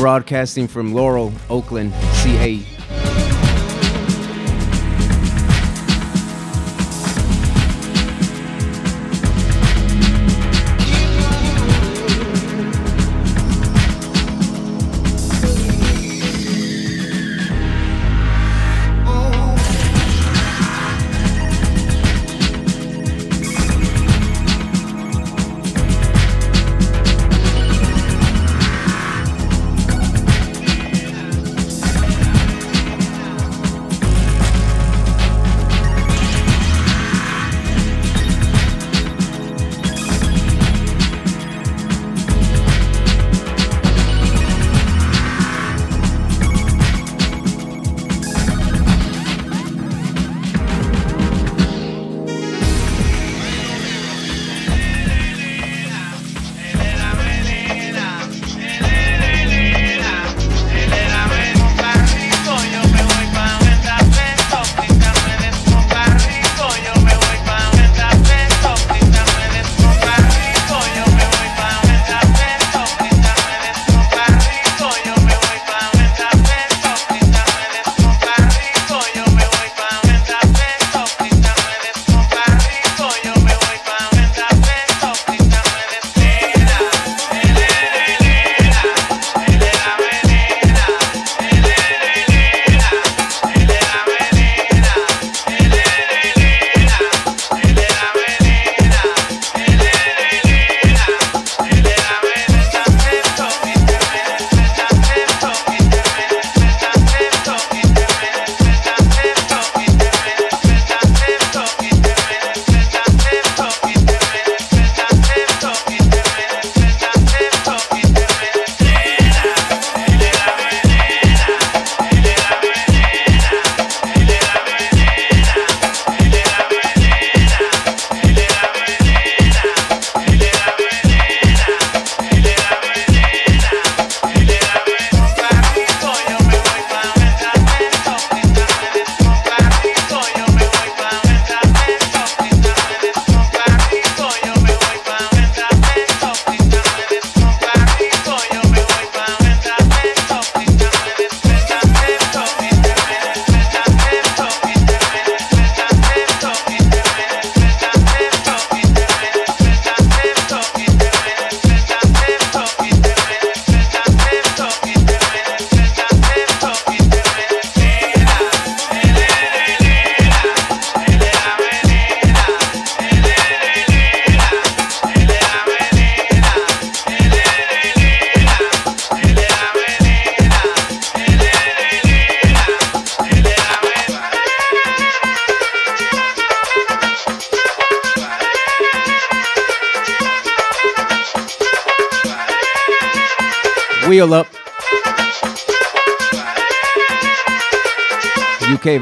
Broadcasting 0.05 0.69
from 0.69 0.93
Laurel, 0.93 1.33
Oakland, 1.49 1.95
CA. 2.13 2.74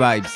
vibes. 0.03 0.32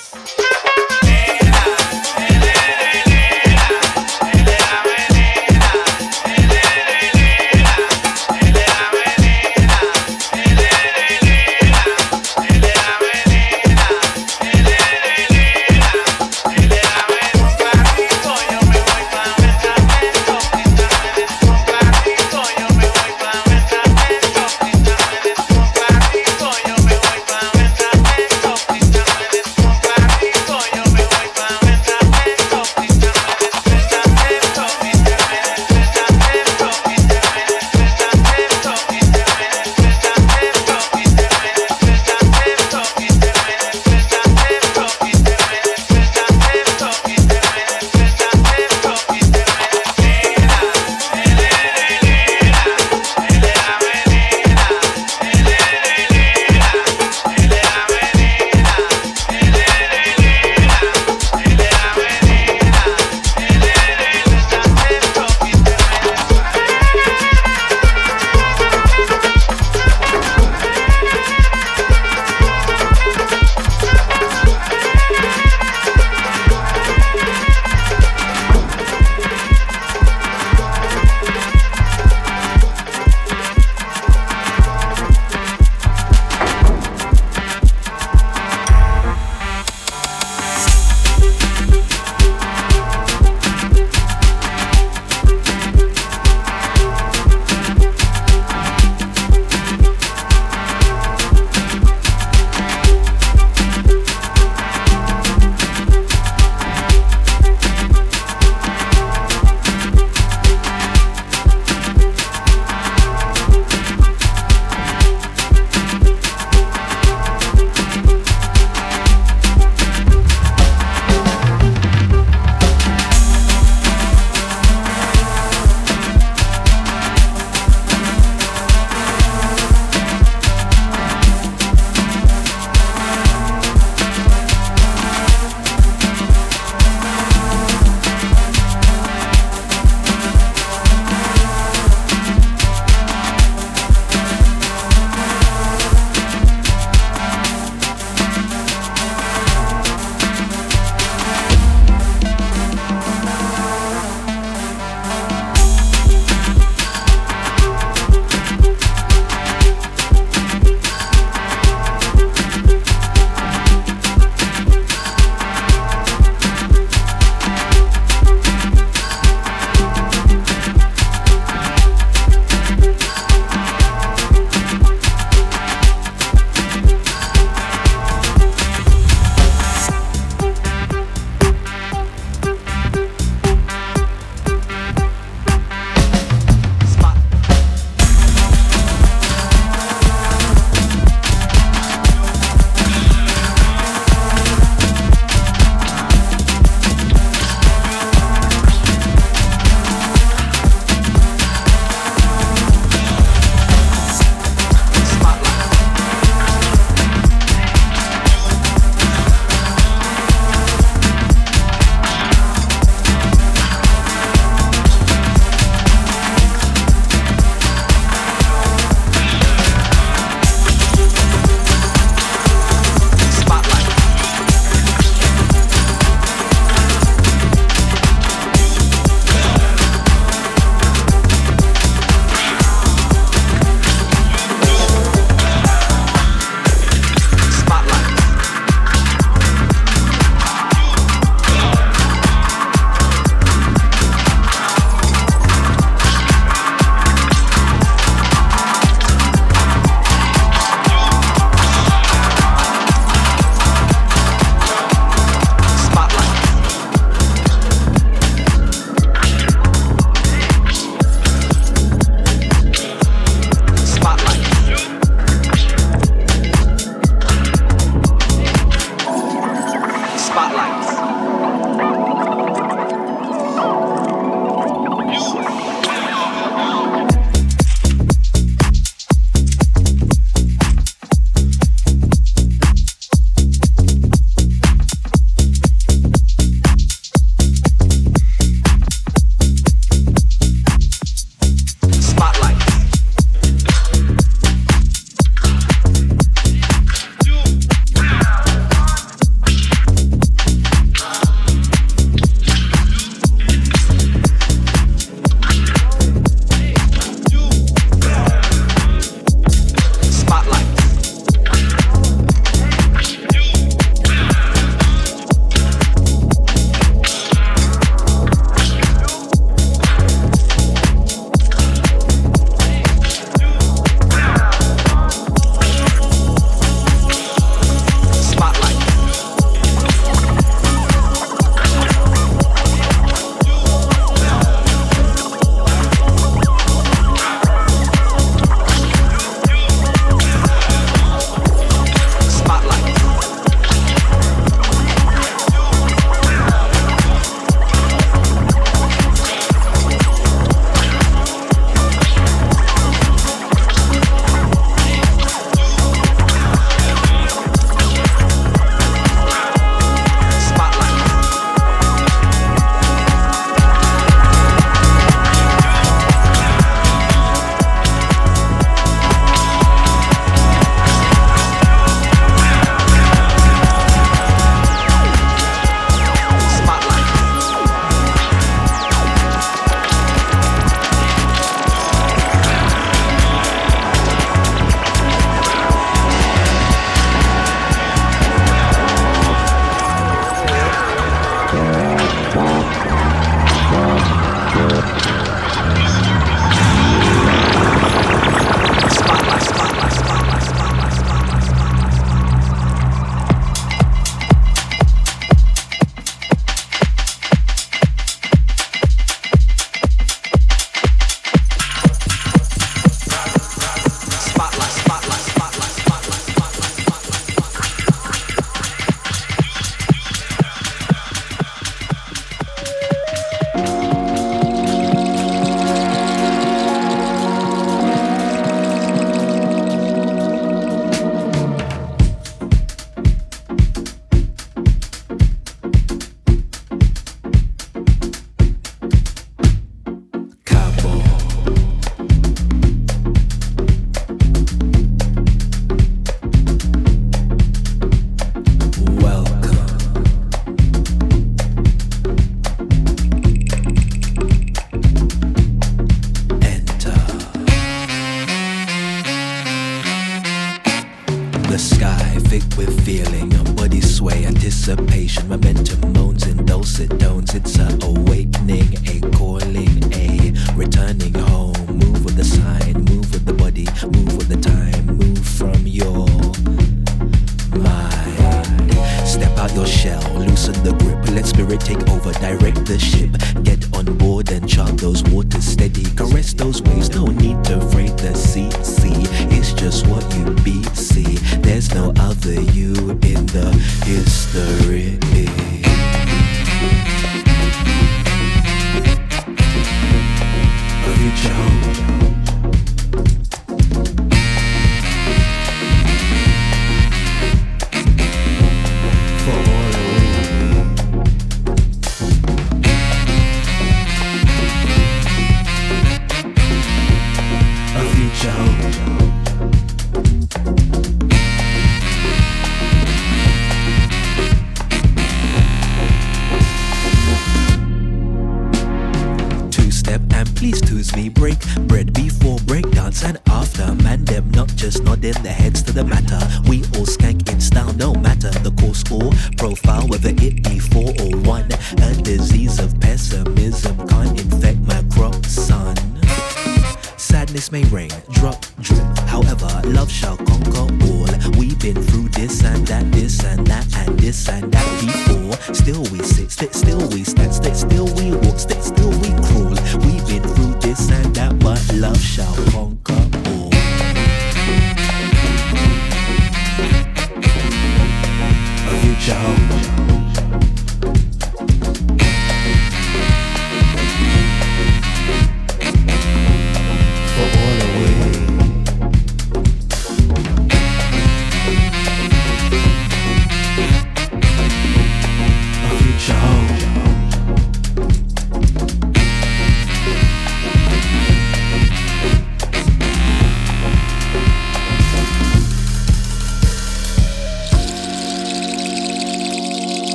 A 569.08 569.45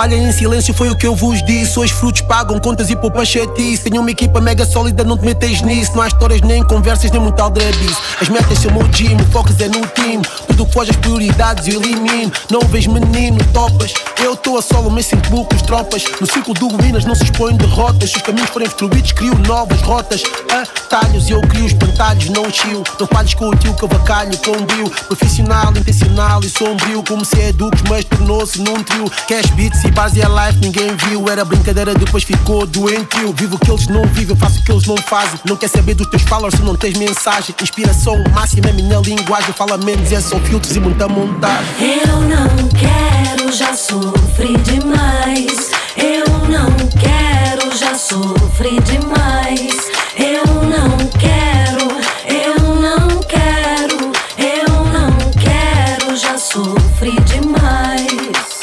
trabalho 0.00 0.14
em 0.14 0.29
silêncio, 0.40 0.72
foi 0.72 0.88
o 0.88 0.96
que 0.96 1.06
eu 1.06 1.14
vos 1.14 1.44
disse. 1.44 1.78
Hoje 1.78 1.92
frutos 1.92 2.22
pagam 2.22 2.58
contas 2.58 2.88
e 2.88 2.96
poupa 2.96 3.26
chatice. 3.26 3.84
Tenho 3.84 4.00
uma 4.00 4.10
equipa 4.10 4.40
mega 4.40 4.64
sólida, 4.64 5.04
não 5.04 5.18
te 5.18 5.26
metes 5.26 5.60
nisso. 5.60 5.92
Não 5.94 6.02
há 6.02 6.08
histórias, 6.08 6.40
nem 6.40 6.64
conversas, 6.64 7.10
nem 7.10 7.20
muito 7.20 7.38
aldrabice. 7.38 8.00
As 8.18 8.30
metas 8.30 8.58
são 8.58 8.74
o 8.74 8.88
time, 8.88 9.20
o 9.20 9.26
foco 9.26 9.50
é 9.60 9.68
no 9.68 9.86
time. 9.88 10.24
Tudo 10.46 10.64
que 10.64 10.72
foge 10.72 10.92
às 10.92 10.96
prioridades 10.96 11.68
eu 11.68 11.82
elimino. 11.82 12.32
Não 12.50 12.60
vejo 12.60 12.90
menino, 12.90 13.38
topas. 13.52 13.92
Eu 14.24 14.32
estou 14.32 14.56
a 14.58 14.62
solo, 14.62 14.90
mas 14.90 15.06
sinto 15.06 15.28
bucos, 15.28 15.60
tropas. 15.60 16.04
No 16.18 16.26
círculo 16.26 16.58
do 16.58 16.68
ruínas 16.68 17.04
não 17.04 17.14
se 17.14 17.24
expõem 17.24 17.56
derrotas. 17.56 18.10
Se 18.10 18.16
os 18.16 18.22
caminhos 18.22 18.48
forem 18.48 18.68
fluidos, 18.68 19.12
crio 19.12 19.36
novas 19.46 19.82
rotas. 19.82 20.22
Atalhos 20.50 21.28
e 21.28 21.32
eu 21.32 21.42
crio 21.42 21.66
espantalhos, 21.66 22.30
não 22.30 22.50
chio. 22.50 22.82
Não 22.98 23.06
falhes 23.06 23.34
com 23.34 23.48
o 23.48 23.56
tio 23.56 23.74
que 23.74 23.84
avacalho 23.84 24.36
com 24.38 24.52
um 24.52 24.64
brilho. 24.64 24.90
Profissional, 25.06 25.70
intencional 25.70 26.40
e 26.42 26.48
sombrio. 26.48 27.02
Comecei 27.02 27.50
a 27.50 27.52
duques, 27.52 27.82
mas 27.90 28.04
tornou-se 28.06 28.58
num 28.58 28.82
trio. 28.82 29.10
Cash 29.28 29.50
beats 29.50 29.84
e 29.84 29.90
base 29.90 30.20
é 30.20 30.29
life, 30.30 30.58
ninguém 30.60 30.94
viu. 30.96 31.28
Era 31.28 31.44
brincadeira, 31.44 31.94
depois 31.94 32.24
ficou 32.24 32.66
doentio. 32.66 33.32
Vivo 33.32 33.56
o 33.56 33.58
que 33.58 33.70
eles 33.70 33.86
não 33.88 34.04
vivem, 34.06 34.36
faço 34.36 34.60
o 34.60 34.64
que 34.64 34.72
eles 34.72 34.86
não 34.86 34.96
fazem. 34.96 35.38
Não 35.44 35.56
quer 35.56 35.68
saber 35.68 35.94
dos 35.94 36.08
teus 36.08 36.22
followers 36.22 36.54
se 36.56 36.62
não 36.62 36.74
tens 36.74 36.96
mensagem. 36.96 37.54
Inspiração 37.60 38.14
máxima 38.32 38.70
é 38.70 38.72
minha 38.72 38.98
linguagem. 38.98 39.52
Fala 39.52 39.76
menos, 39.76 40.10
é 40.12 40.20
só 40.20 40.38
filtros 40.40 40.74
e 40.76 40.80
muita 40.80 41.08
montagem. 41.08 41.66
Eu 41.80 42.20
não 42.22 42.68
quero, 42.68 43.52
já 43.52 43.74
sofri 43.74 44.56
demais. 44.58 45.70
Eu 45.96 46.24
não 46.48 46.70
quero, 46.98 47.76
já 47.76 47.94
sofri 47.94 48.78
demais. 48.80 49.90
Eu 50.16 50.44
não 50.64 50.96
quero, 51.18 51.59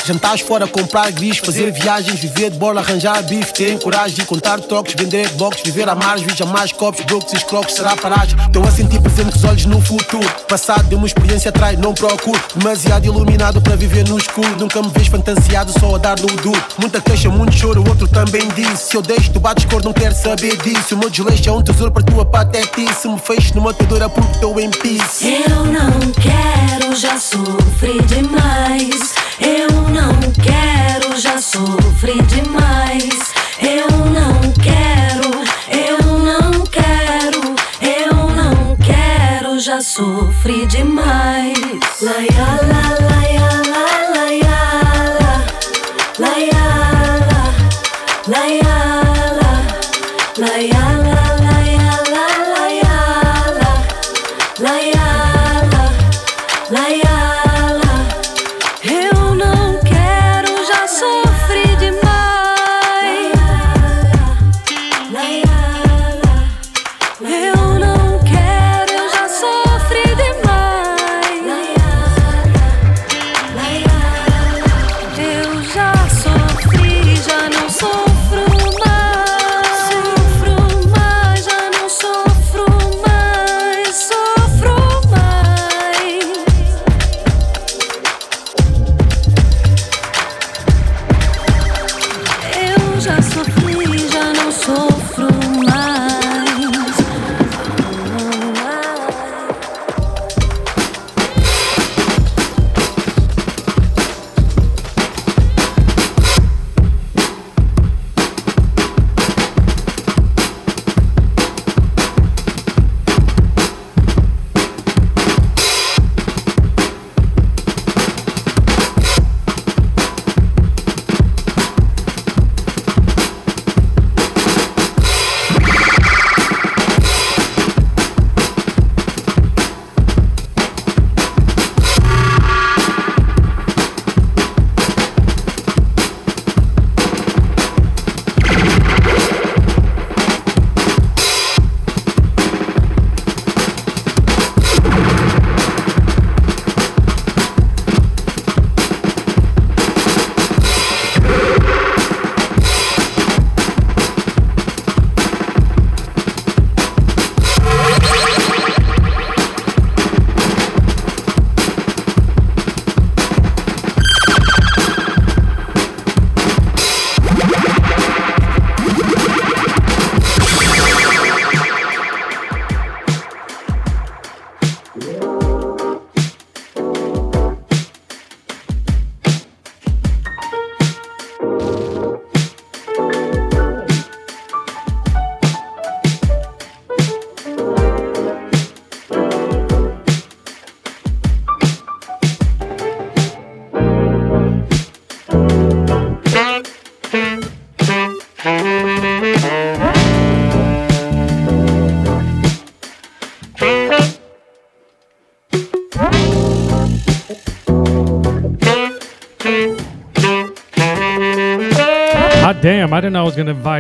Jantares 0.08 0.40
fora, 0.40 0.66
comprar 0.66 1.12
gris, 1.12 1.38
fazer 1.40 1.70
viagens, 1.70 2.18
viver 2.18 2.50
de 2.50 2.58
borla, 2.58 2.80
arranjar 2.80 3.22
bife, 3.24 3.54
ter 3.54 3.78
coragem 3.78 4.16
de 4.16 4.24
contar 4.24 4.58
trocos, 4.62 4.94
vender 4.98 5.28
box, 5.34 5.62
viver 5.66 5.90
a 5.90 5.96
margem, 5.96 6.30
jamais 6.34 6.72
copos, 6.72 7.04
brocos 7.04 7.34
e 7.34 7.36
escrocos, 7.36 7.74
será 7.74 7.94
paragem. 7.94 8.40
Estou 8.46 8.64
a 8.64 8.72
sentir 8.72 9.02
presente 9.02 9.36
os 9.36 9.44
olhos 9.44 9.66
no 9.66 9.82
futuro. 9.82 10.26
Passado 10.48 10.88
de 10.88 10.96
uma 10.96 11.06
experiência 11.06 11.50
atrás, 11.50 11.78
não 11.78 11.94
procuro. 11.94 12.42
Demasiado 12.56 13.06
iluminado 13.06 13.62
para 13.62 13.76
viver 13.76 14.08
no 14.08 14.18
escuro. 14.18 14.56
Nunca 14.58 14.82
me 14.82 14.90
vejo 14.96 15.12
fantasiado 15.12 15.78
só 15.78 15.96
a 15.96 15.98
dar 15.98 16.18
no 16.22 16.28
duro. 16.28 16.64
Muita 16.78 17.02
queixa, 17.02 17.30
muito 17.30 17.54
choro, 17.54 17.84
outro 17.86 18.08
também 18.08 18.48
disse. 18.56 18.92
Se 18.92 18.96
eu 18.96 19.02
deixo, 19.02 19.32
tu 19.32 19.42
bates 19.42 19.66
cor, 19.66 19.84
não 19.84 19.92
quero 19.92 20.16
saber 20.16 20.56
disso. 20.56 20.96
O 20.96 21.00
meu 21.00 21.10
desleixo 21.10 21.50
é 21.50 21.52
um 21.52 21.62
tesouro 21.62 21.92
para 21.92 22.04
tua 22.04 22.24
patetice. 22.24 23.10
Me 23.10 23.20
fecho 23.20 23.54
numa 23.56 23.74
tesoura 23.74 24.08
porque 24.08 24.32
estou 24.32 24.58
em 24.58 24.70
peace. 24.70 25.44
Eu 25.50 25.66
não 25.66 26.00
quero, 26.14 26.96
já 26.96 27.20
sofri 27.20 28.02
demais. 28.04 29.14
Eu 29.40 29.77
não 29.98 30.14
quero, 30.44 31.20
já 31.20 31.38
sofri 31.40 32.22
demais. 32.24 33.34
Eu 33.60 33.88
não 34.18 34.36
quero, 34.68 35.30
eu 35.72 36.20
não 36.20 36.52
quero, 36.68 37.42
eu 37.82 38.14
não 38.40 38.76
quero, 38.78 39.60
já 39.60 39.82
sofri 39.82 40.66
demais. 40.68 41.58
Laia, 42.02 42.48
la, 42.72 43.08
laia, 43.10 43.37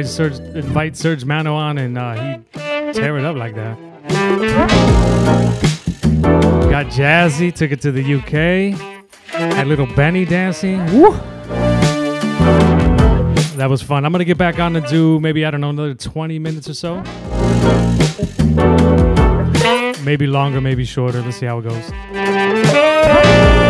Serge, 0.07 0.39
invite 0.39 0.95
Serge 0.95 1.25
Mano 1.25 1.55
on, 1.55 1.77
and 1.77 1.97
uh, 1.97 2.13
he 2.13 2.39
tear 2.93 3.17
it 3.17 3.25
up 3.25 3.35
like 3.35 3.55
that. 3.55 3.77
Got 6.69 6.87
Jazzy, 6.87 7.53
took 7.53 7.71
it 7.71 7.81
to 7.81 7.91
the 7.91 8.15
UK. 8.15 8.79
Had 9.31 9.67
little 9.67 9.85
Benny 9.85 10.25
dancing. 10.25 10.79
Woo! 10.93 11.11
That 13.57 13.69
was 13.69 13.81
fun. 13.81 14.05
I'm 14.05 14.11
gonna 14.11 14.23
get 14.23 14.37
back 14.37 14.59
on 14.59 14.73
to 14.73 14.81
do 14.81 15.19
maybe 15.19 15.43
I 15.45 15.51
don't 15.51 15.61
know 15.61 15.71
another 15.71 15.95
20 15.95 16.39
minutes 16.39 16.69
or 16.69 16.73
so. 16.73 17.01
Maybe 20.03 20.27
longer, 20.27 20.61
maybe 20.61 20.85
shorter. 20.85 21.21
Let's 21.21 21.37
see 21.37 21.47
how 21.47 21.59
it 21.59 21.63
goes. 21.63 23.66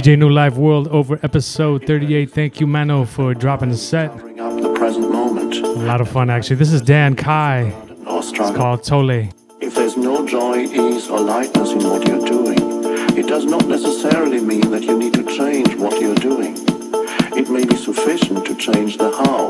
DJ 0.00 0.18
New 0.18 0.30
Life 0.30 0.54
World 0.54 0.88
over 0.88 1.20
episode 1.22 1.84
38. 1.84 2.30
Thank 2.30 2.58
you, 2.58 2.66
Mano, 2.66 3.04
for 3.04 3.34
dropping 3.34 3.68
the 3.68 3.76
set. 3.76 4.10
A 4.10 4.32
lot 5.76 6.00
of 6.00 6.08
fun, 6.08 6.30
actually. 6.30 6.56
This 6.56 6.72
is 6.72 6.80
Dan 6.80 7.14
Kai. 7.14 7.70
It's 8.06 8.56
called 8.56 8.82
Tole. 8.82 9.28
If 9.60 9.74
there's 9.74 9.98
no 9.98 10.26
joy, 10.26 10.60
ease, 10.60 11.10
or 11.10 11.20
lightness 11.20 11.72
in 11.72 11.80
what 11.80 12.08
you're 12.08 12.24
doing, 12.24 12.56
it 13.14 13.26
does 13.26 13.44
not 13.44 13.66
necessarily 13.66 14.40
mean 14.40 14.70
that 14.70 14.84
you 14.84 14.98
need 14.98 15.12
to 15.12 15.22
change 15.36 15.74
what 15.74 16.00
you're 16.00 16.14
doing. 16.14 16.54
It 17.36 17.50
may 17.50 17.66
be 17.66 17.76
sufficient 17.76 18.46
to 18.46 18.54
change 18.54 18.96
the. 18.96 19.10
How 19.10 19.49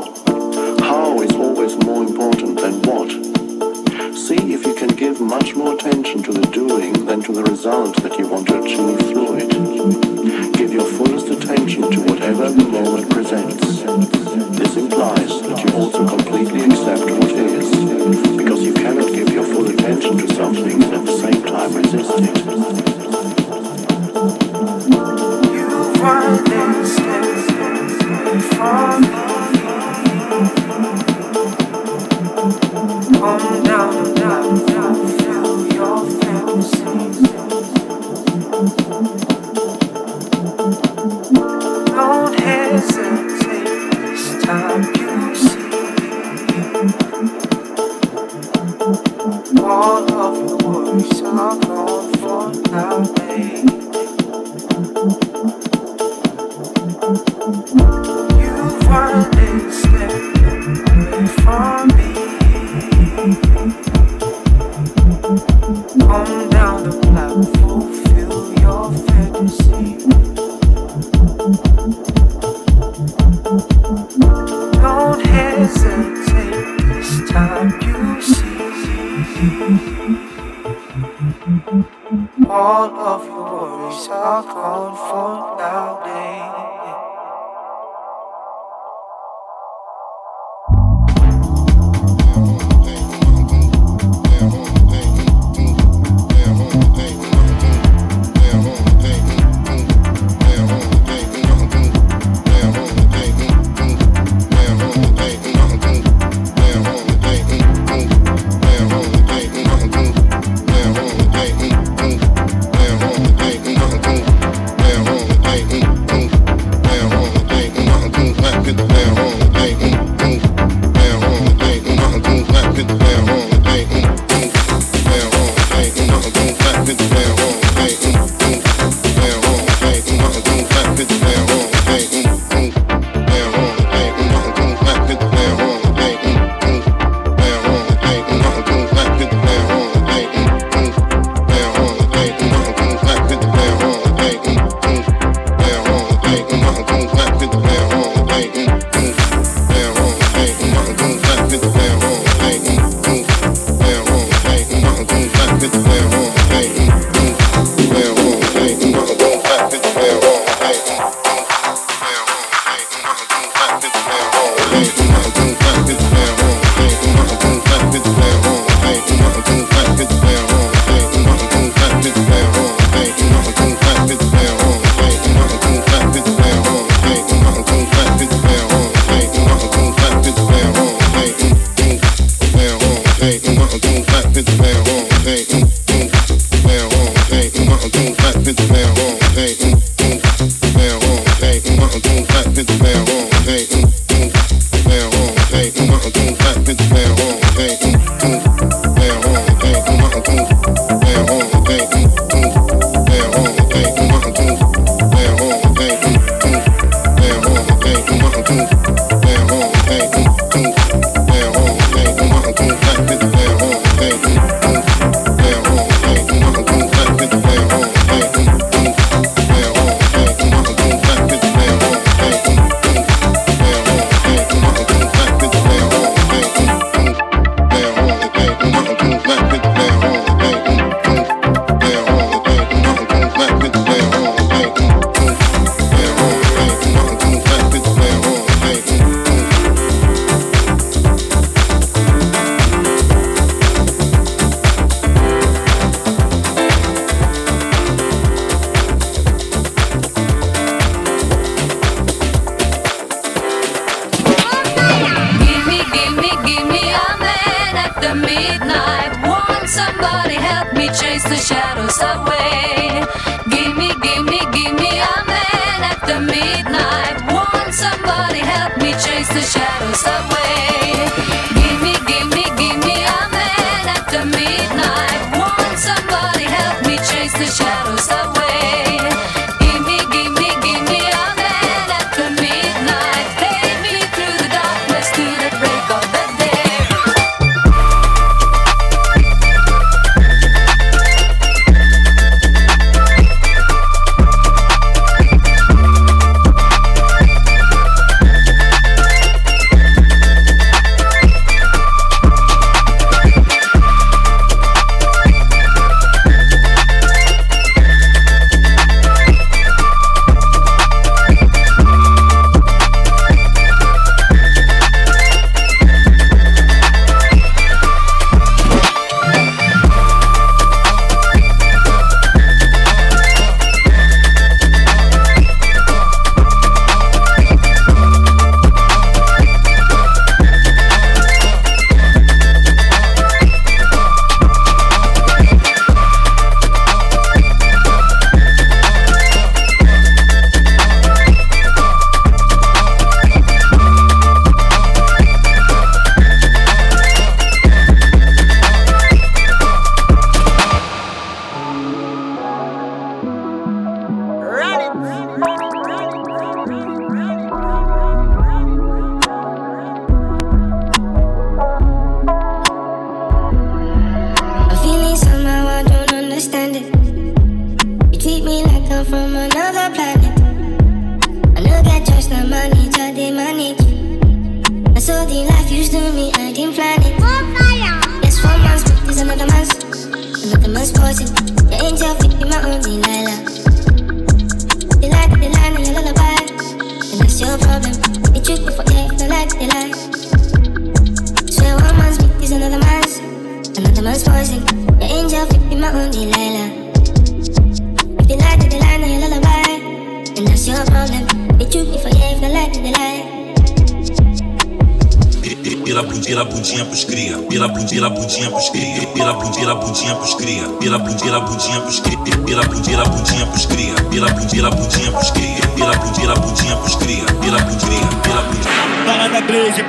Pela 407.61 407.73
bundinha, 407.73 408.09
bundinha 408.09 408.49
pros 408.49 408.69
cria. 408.71 409.07
Pela 409.09 409.33
bundinha, 409.33 409.75
bundinha 409.75 410.15
pros 410.15 410.33
cria. 410.33 410.67
Pela 410.79 410.97
bundinha, 410.97 411.39
bundinha 411.41 411.81
pros 411.81 411.99
cria. 411.99 412.23
Pela 412.43 412.63
bundinha, 412.63 413.03
bundinha 413.03 413.45
pros 413.45 413.65
cria. 413.67 413.93
Pela 414.09 414.27
bundinha, 414.33 414.69
bundinha 414.71 415.11
pros 415.11 415.29
cria. 415.29 415.67
Pela 415.75 415.95
bundinha, 415.95 416.33
bundinha 416.33 416.75
pros 416.77 416.95
cria. 416.95 417.23
Pela 417.23 417.59
bundinha, 417.59 418.07
pela 418.23 418.41
bundinha. 418.41 419.05
Bala 419.05 419.29
da 419.29 419.41
Blaze, 419.41 419.83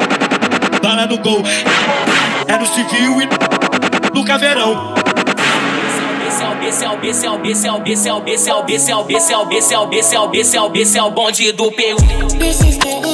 bala 0.82 1.06
no 1.06 1.16
gol. 1.16 1.42
É 2.46 2.58
no 2.58 2.66
civil 2.66 3.22
e 3.22 3.28
no 4.14 4.22
caveirão. 4.22 4.92
Esse 6.68 6.84
é 6.84 6.90
o 6.90 7.02
esse 7.02 7.24
é 7.24 7.30
o 7.30 7.46
esse 7.46 7.66
é 7.66 7.72
o 7.72 7.82
esse 7.86 8.08
é 8.08 8.12
o 8.12 8.22
esse 8.26 8.50
é 8.50 8.54
o 8.54 8.66
esse 8.68 8.90
é 8.90 8.96
o 8.96 9.10
esse 9.10 9.32
é 9.32 9.38
o 9.38 9.50
esse 9.50 9.74
é 9.74 9.78
o 9.78 9.90
esse 9.90 10.56
é 10.56 10.60
o 10.60 10.76
esse 10.76 10.98
é 10.98 11.02
o 11.02 11.10
bonde 11.10 11.52
do 11.52 11.72
PU. 11.72 13.11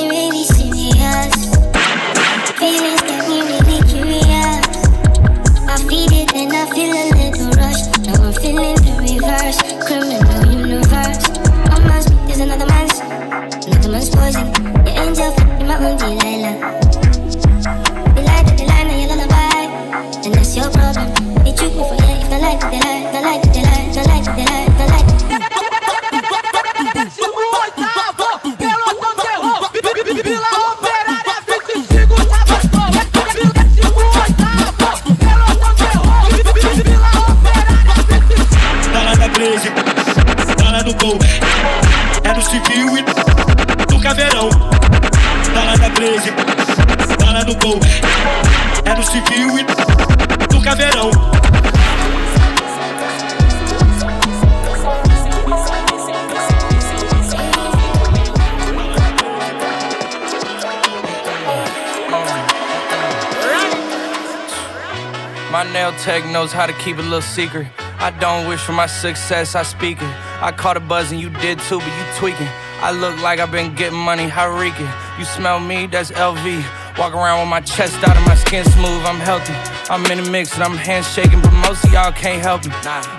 Tech 66.08 66.24
knows 66.32 66.52
how 66.52 66.64
to 66.64 66.72
keep 66.84 66.96
a 66.96 67.02
little 67.02 67.20
secret. 67.20 67.66
I 67.98 68.10
don't 68.18 68.48
wish 68.48 68.62
for 68.62 68.72
my 68.72 68.86
success, 68.86 69.54
I 69.54 69.62
speak 69.62 69.98
it. 70.00 70.14
I 70.40 70.50
caught 70.52 70.78
a 70.78 70.80
buzz 70.80 71.12
and 71.12 71.20
you 71.20 71.28
did 71.28 71.58
too, 71.68 71.80
but 71.80 71.92
you 71.98 72.04
tweaking. 72.16 72.48
I 72.80 72.92
look 72.92 73.20
like 73.20 73.40
I've 73.40 73.52
been 73.52 73.74
getting 73.74 73.98
money, 73.98 74.26
how 74.26 74.48
reeking. 74.58 74.88
You 75.18 75.26
smell 75.26 75.60
me, 75.60 75.86
that's 75.86 76.10
LV. 76.12 76.64
Walk 76.96 77.12
around 77.12 77.40
with 77.40 77.50
my 77.50 77.60
chest 77.60 78.02
out 78.08 78.16
and 78.16 78.24
my 78.24 78.36
skin 78.36 78.64
smooth, 78.64 79.04
I'm 79.04 79.20
healthy. 79.20 79.52
I'm 79.92 80.02
in 80.10 80.24
the 80.24 80.30
mix 80.30 80.54
and 80.54 80.62
I'm 80.62 80.78
handshaking, 80.78 81.42
but 81.42 81.52
most 81.52 81.84
of 81.84 81.92
y'all 81.92 82.10
can't 82.10 82.40
help 82.40 82.64
me. 82.64 82.72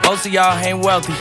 Most 0.04 0.26
of 0.26 0.34
y'all 0.34 0.58
ain't 0.58 0.80
wealthy. 0.80 1.14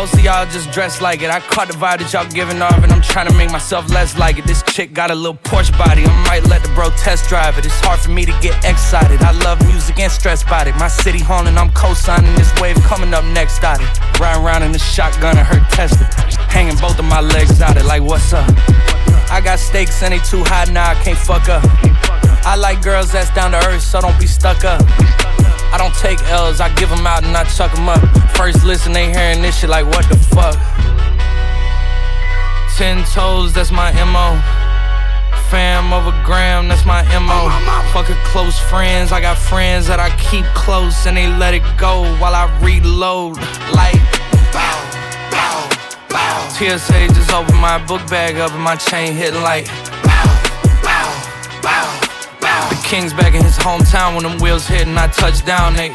Most 0.00 0.14
of 0.14 0.24
y'all 0.24 0.46
just 0.46 0.72
dress 0.72 1.02
like 1.02 1.20
it. 1.20 1.28
I 1.28 1.40
caught 1.40 1.68
the 1.68 1.76
vibe 1.76 2.00
that 2.00 2.08
y'all 2.16 2.24
giving 2.24 2.62
off, 2.62 2.80
and 2.80 2.90
I'm 2.90 3.02
trying 3.02 3.28
to 3.28 3.36
make 3.36 3.52
myself 3.52 3.92
less 3.92 4.16
like 4.16 4.38
it. 4.38 4.46
This 4.46 4.62
chick 4.62 4.94
got 4.94 5.10
a 5.10 5.14
little 5.14 5.36
Porsche 5.36 5.76
body. 5.76 6.08
I 6.08 6.24
might 6.24 6.48
let 6.48 6.62
the 6.62 6.72
bro 6.72 6.88
test 6.96 7.28
drive 7.28 7.58
it. 7.58 7.66
It's 7.66 7.78
hard 7.84 8.00
for 8.00 8.08
me 8.08 8.24
to 8.24 8.32
get 8.40 8.56
excited. 8.64 9.20
I 9.20 9.32
love 9.44 9.60
music 9.68 10.00
and 10.00 10.10
stress 10.10 10.42
about 10.42 10.68
it. 10.68 10.74
My 10.76 10.88
city 10.88 11.18
haunting, 11.18 11.58
I'm 11.58 11.70
co-signing 11.72 12.34
this 12.34 12.48
wave 12.62 12.80
coming 12.88 13.12
up 13.12 13.26
next 13.36 13.62
out. 13.62 13.76
Riding 14.18 14.40
around 14.40 14.62
in 14.62 14.72
the 14.72 14.78
shotgun 14.78 15.36
and 15.36 15.46
her 15.46 15.60
Tesla. 15.68 16.08
Hanging 16.48 16.80
both 16.80 16.98
of 16.98 17.04
my 17.04 17.20
legs 17.20 17.60
out 17.60 17.76
it 17.76 17.84
like 17.84 18.00
what's 18.00 18.32
up? 18.32 18.48
I 19.28 19.42
got 19.44 19.58
stakes 19.58 20.02
and 20.02 20.14
they 20.14 20.18
too 20.24 20.40
high 20.48 20.64
now, 20.72 20.92
I 20.92 20.94
can't 21.04 21.18
fuck 21.18 21.50
up. 21.50 21.60
I 22.48 22.56
like 22.56 22.80
girls 22.80 23.12
that's 23.12 23.28
down 23.34 23.50
to 23.50 23.60
earth, 23.68 23.82
so 23.82 24.00
don't 24.00 24.18
be 24.18 24.26
stuck 24.26 24.64
up. 24.64 24.80
I 25.72 25.78
don't 25.78 25.94
take 25.94 26.20
L's, 26.24 26.60
I 26.60 26.72
give 26.74 26.88
them 26.90 27.06
out 27.06 27.22
and 27.22 27.36
I 27.36 27.44
chuck 27.44 27.72
them 27.74 27.88
up. 27.88 28.00
First 28.36 28.64
listen, 28.64 28.92
they 28.92 29.10
hearing 29.12 29.40
this 29.40 29.58
shit 29.58 29.70
like, 29.70 29.86
what 29.86 30.08
the 30.08 30.16
fuck? 30.16 30.56
Ten 32.76 33.04
toes, 33.04 33.52
that's 33.52 33.70
my 33.70 33.92
MO. 34.04 34.40
fam 35.50 35.92
over 35.92 36.10
gram, 36.24 36.68
that's 36.68 36.84
my 36.84 37.02
MO. 37.18 37.50
Fuck 37.92 38.08
a 38.10 38.14
close 38.24 38.58
friends, 38.58 39.12
I 39.12 39.20
got 39.20 39.36
friends 39.36 39.86
that 39.86 40.00
I 40.00 40.10
keep 40.16 40.44
close 40.54 41.06
and 41.06 41.16
they 41.16 41.26
let 41.26 41.54
it 41.54 41.62
go 41.76 42.02
while 42.18 42.34
I 42.34 42.46
reload. 42.60 43.36
Like, 43.74 44.00
bow, 44.50 44.78
bow, 45.30 45.68
bow. 46.08 46.48
TSA 46.50 47.08
just 47.14 47.32
opened 47.32 47.60
my 47.60 47.84
book 47.86 48.02
bag 48.08 48.36
up 48.36 48.52
and 48.52 48.62
my 48.62 48.76
chain 48.76 49.14
hitting 49.14 49.42
like, 49.42 49.66
king's 52.90 53.14
back 53.14 53.34
in 53.36 53.44
his 53.44 53.56
hometown 53.56 54.16
when 54.16 54.24
them 54.24 54.36
wheels 54.38 54.66
hit 54.66 54.88
and 54.88 54.98
I 54.98 55.06
touch 55.06 55.46
down, 55.46 55.74
they. 55.78 55.94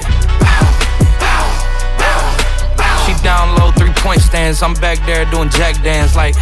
She 3.04 3.12
down 3.22 3.60
low, 3.60 3.76
three 3.76 3.92
point 4.00 4.22
stance. 4.22 4.64
I'm 4.64 4.74
back 4.76 5.06
there 5.06 5.26
doing 5.30 5.50
jack 5.50 5.76
dance 5.84 6.16
like. 6.16 6.36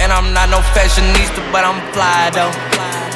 And 0.00 0.08
I'm 0.08 0.32
not 0.32 0.48
no 0.48 0.64
fashionista, 0.72 1.44
but 1.52 1.62
I'm 1.62 1.76
fly 1.92 2.30
though. 2.32 2.56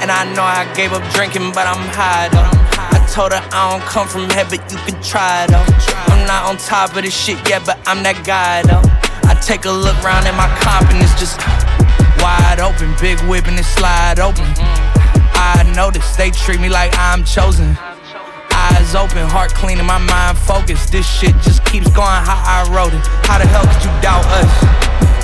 And 0.04 0.12
I 0.12 0.28
know 0.36 0.44
I 0.44 0.70
gave 0.76 0.92
up 0.92 1.02
drinking, 1.14 1.52
but 1.52 1.66
I'm 1.66 1.80
high 1.96 2.28
though. 2.28 2.44
I 2.92 3.00
told 3.08 3.32
her 3.32 3.40
I 3.56 3.72
don't 3.72 3.88
come 3.88 4.06
from 4.06 4.28
heaven, 4.28 4.60
you 4.68 4.76
can 4.84 5.02
try 5.02 5.46
though. 5.46 5.64
I'm 6.12 6.26
not 6.26 6.44
on 6.44 6.58
top 6.58 6.94
of 6.94 7.02
this 7.02 7.16
shit 7.16 7.40
yet, 7.48 7.64
but 7.64 7.80
I'm 7.86 8.02
that 8.02 8.20
guy 8.26 8.60
though. 8.68 8.84
I 9.24 9.32
take 9.40 9.64
a 9.64 9.72
look 9.72 9.96
round 10.04 10.26
and 10.26 10.36
my 10.36 10.48
confidence 10.60 11.16
just 11.18 11.40
wide 12.22 12.60
open, 12.60 12.94
big 13.00 13.20
whip 13.28 13.46
and 13.46 13.58
it 13.58 13.64
slide 13.64 14.20
open. 14.20 14.46
I 15.34 15.64
notice 15.74 16.16
they 16.16 16.30
treat 16.30 16.60
me 16.60 16.68
like 16.68 16.92
I'm 16.98 17.24
chosen. 17.24 17.76
Eyes 18.50 18.94
open, 18.94 19.26
heart 19.28 19.54
clean, 19.54 19.78
and 19.78 19.86
my 19.86 19.98
mind 19.98 20.36
focused. 20.38 20.92
This 20.92 21.06
shit 21.06 21.34
just 21.42 21.64
keeps 21.64 21.86
going 21.90 22.20
how 22.26 22.42
I 22.42 22.66
wrote 22.74 22.92
it. 22.92 23.04
How 23.26 23.38
the 23.38 23.46
hell 23.46 23.62
could 23.62 23.84
you 23.84 23.92
doubt 24.02 24.26
us? 24.26 24.52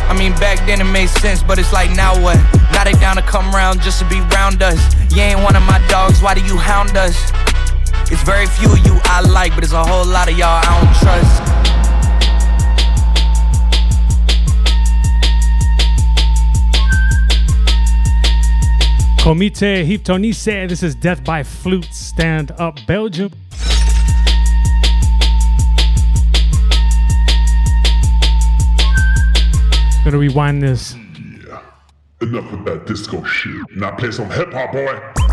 I 0.08 0.14
mean, 0.16 0.32
back 0.38 0.64
then 0.66 0.80
it 0.80 0.90
made 0.90 1.08
sense, 1.08 1.42
but 1.42 1.58
it's 1.58 1.72
like 1.72 1.90
now 1.90 2.14
what? 2.20 2.36
Now 2.72 2.84
they 2.84 2.92
down 2.92 3.16
to 3.16 3.22
come 3.22 3.50
round 3.50 3.82
just 3.82 3.98
to 3.98 4.08
be 4.08 4.20
round 4.32 4.62
us. 4.62 4.78
You 5.10 5.22
ain't 5.22 5.42
one 5.42 5.56
of 5.56 5.62
my 5.62 5.84
dogs, 5.88 6.22
why 6.22 6.34
do 6.34 6.42
you 6.44 6.56
hound 6.56 6.96
us? 6.96 7.16
It's 8.12 8.22
very 8.22 8.46
few 8.46 8.72
of 8.72 8.78
you 8.86 9.00
I 9.04 9.20
like, 9.22 9.54
but 9.54 9.64
it's 9.64 9.72
a 9.72 9.82
whole 9.84 10.06
lot 10.06 10.30
of 10.30 10.38
y'all 10.38 10.60
I 10.62 10.70
don't 10.78 10.94
trust. 11.02 11.63
Comite 19.24 19.86
Hiptonise, 19.86 20.68
this 20.68 20.82
is 20.82 20.94
Death 20.94 21.24
by 21.24 21.42
Flute, 21.42 21.86
Stand 21.86 22.50
Up 22.58 22.78
Belgium. 22.86 23.32
Gonna 30.04 30.18
rewind 30.18 30.62
this. 30.62 30.94
Yeah. 31.48 31.62
Enough 32.20 32.52
of 32.52 32.64
that 32.66 32.84
disco 32.84 33.24
shit. 33.24 33.64
Now 33.74 33.96
play 33.96 34.10
some 34.10 34.28
hip 34.30 34.52
hop, 34.52 34.72
boy. 34.72 35.23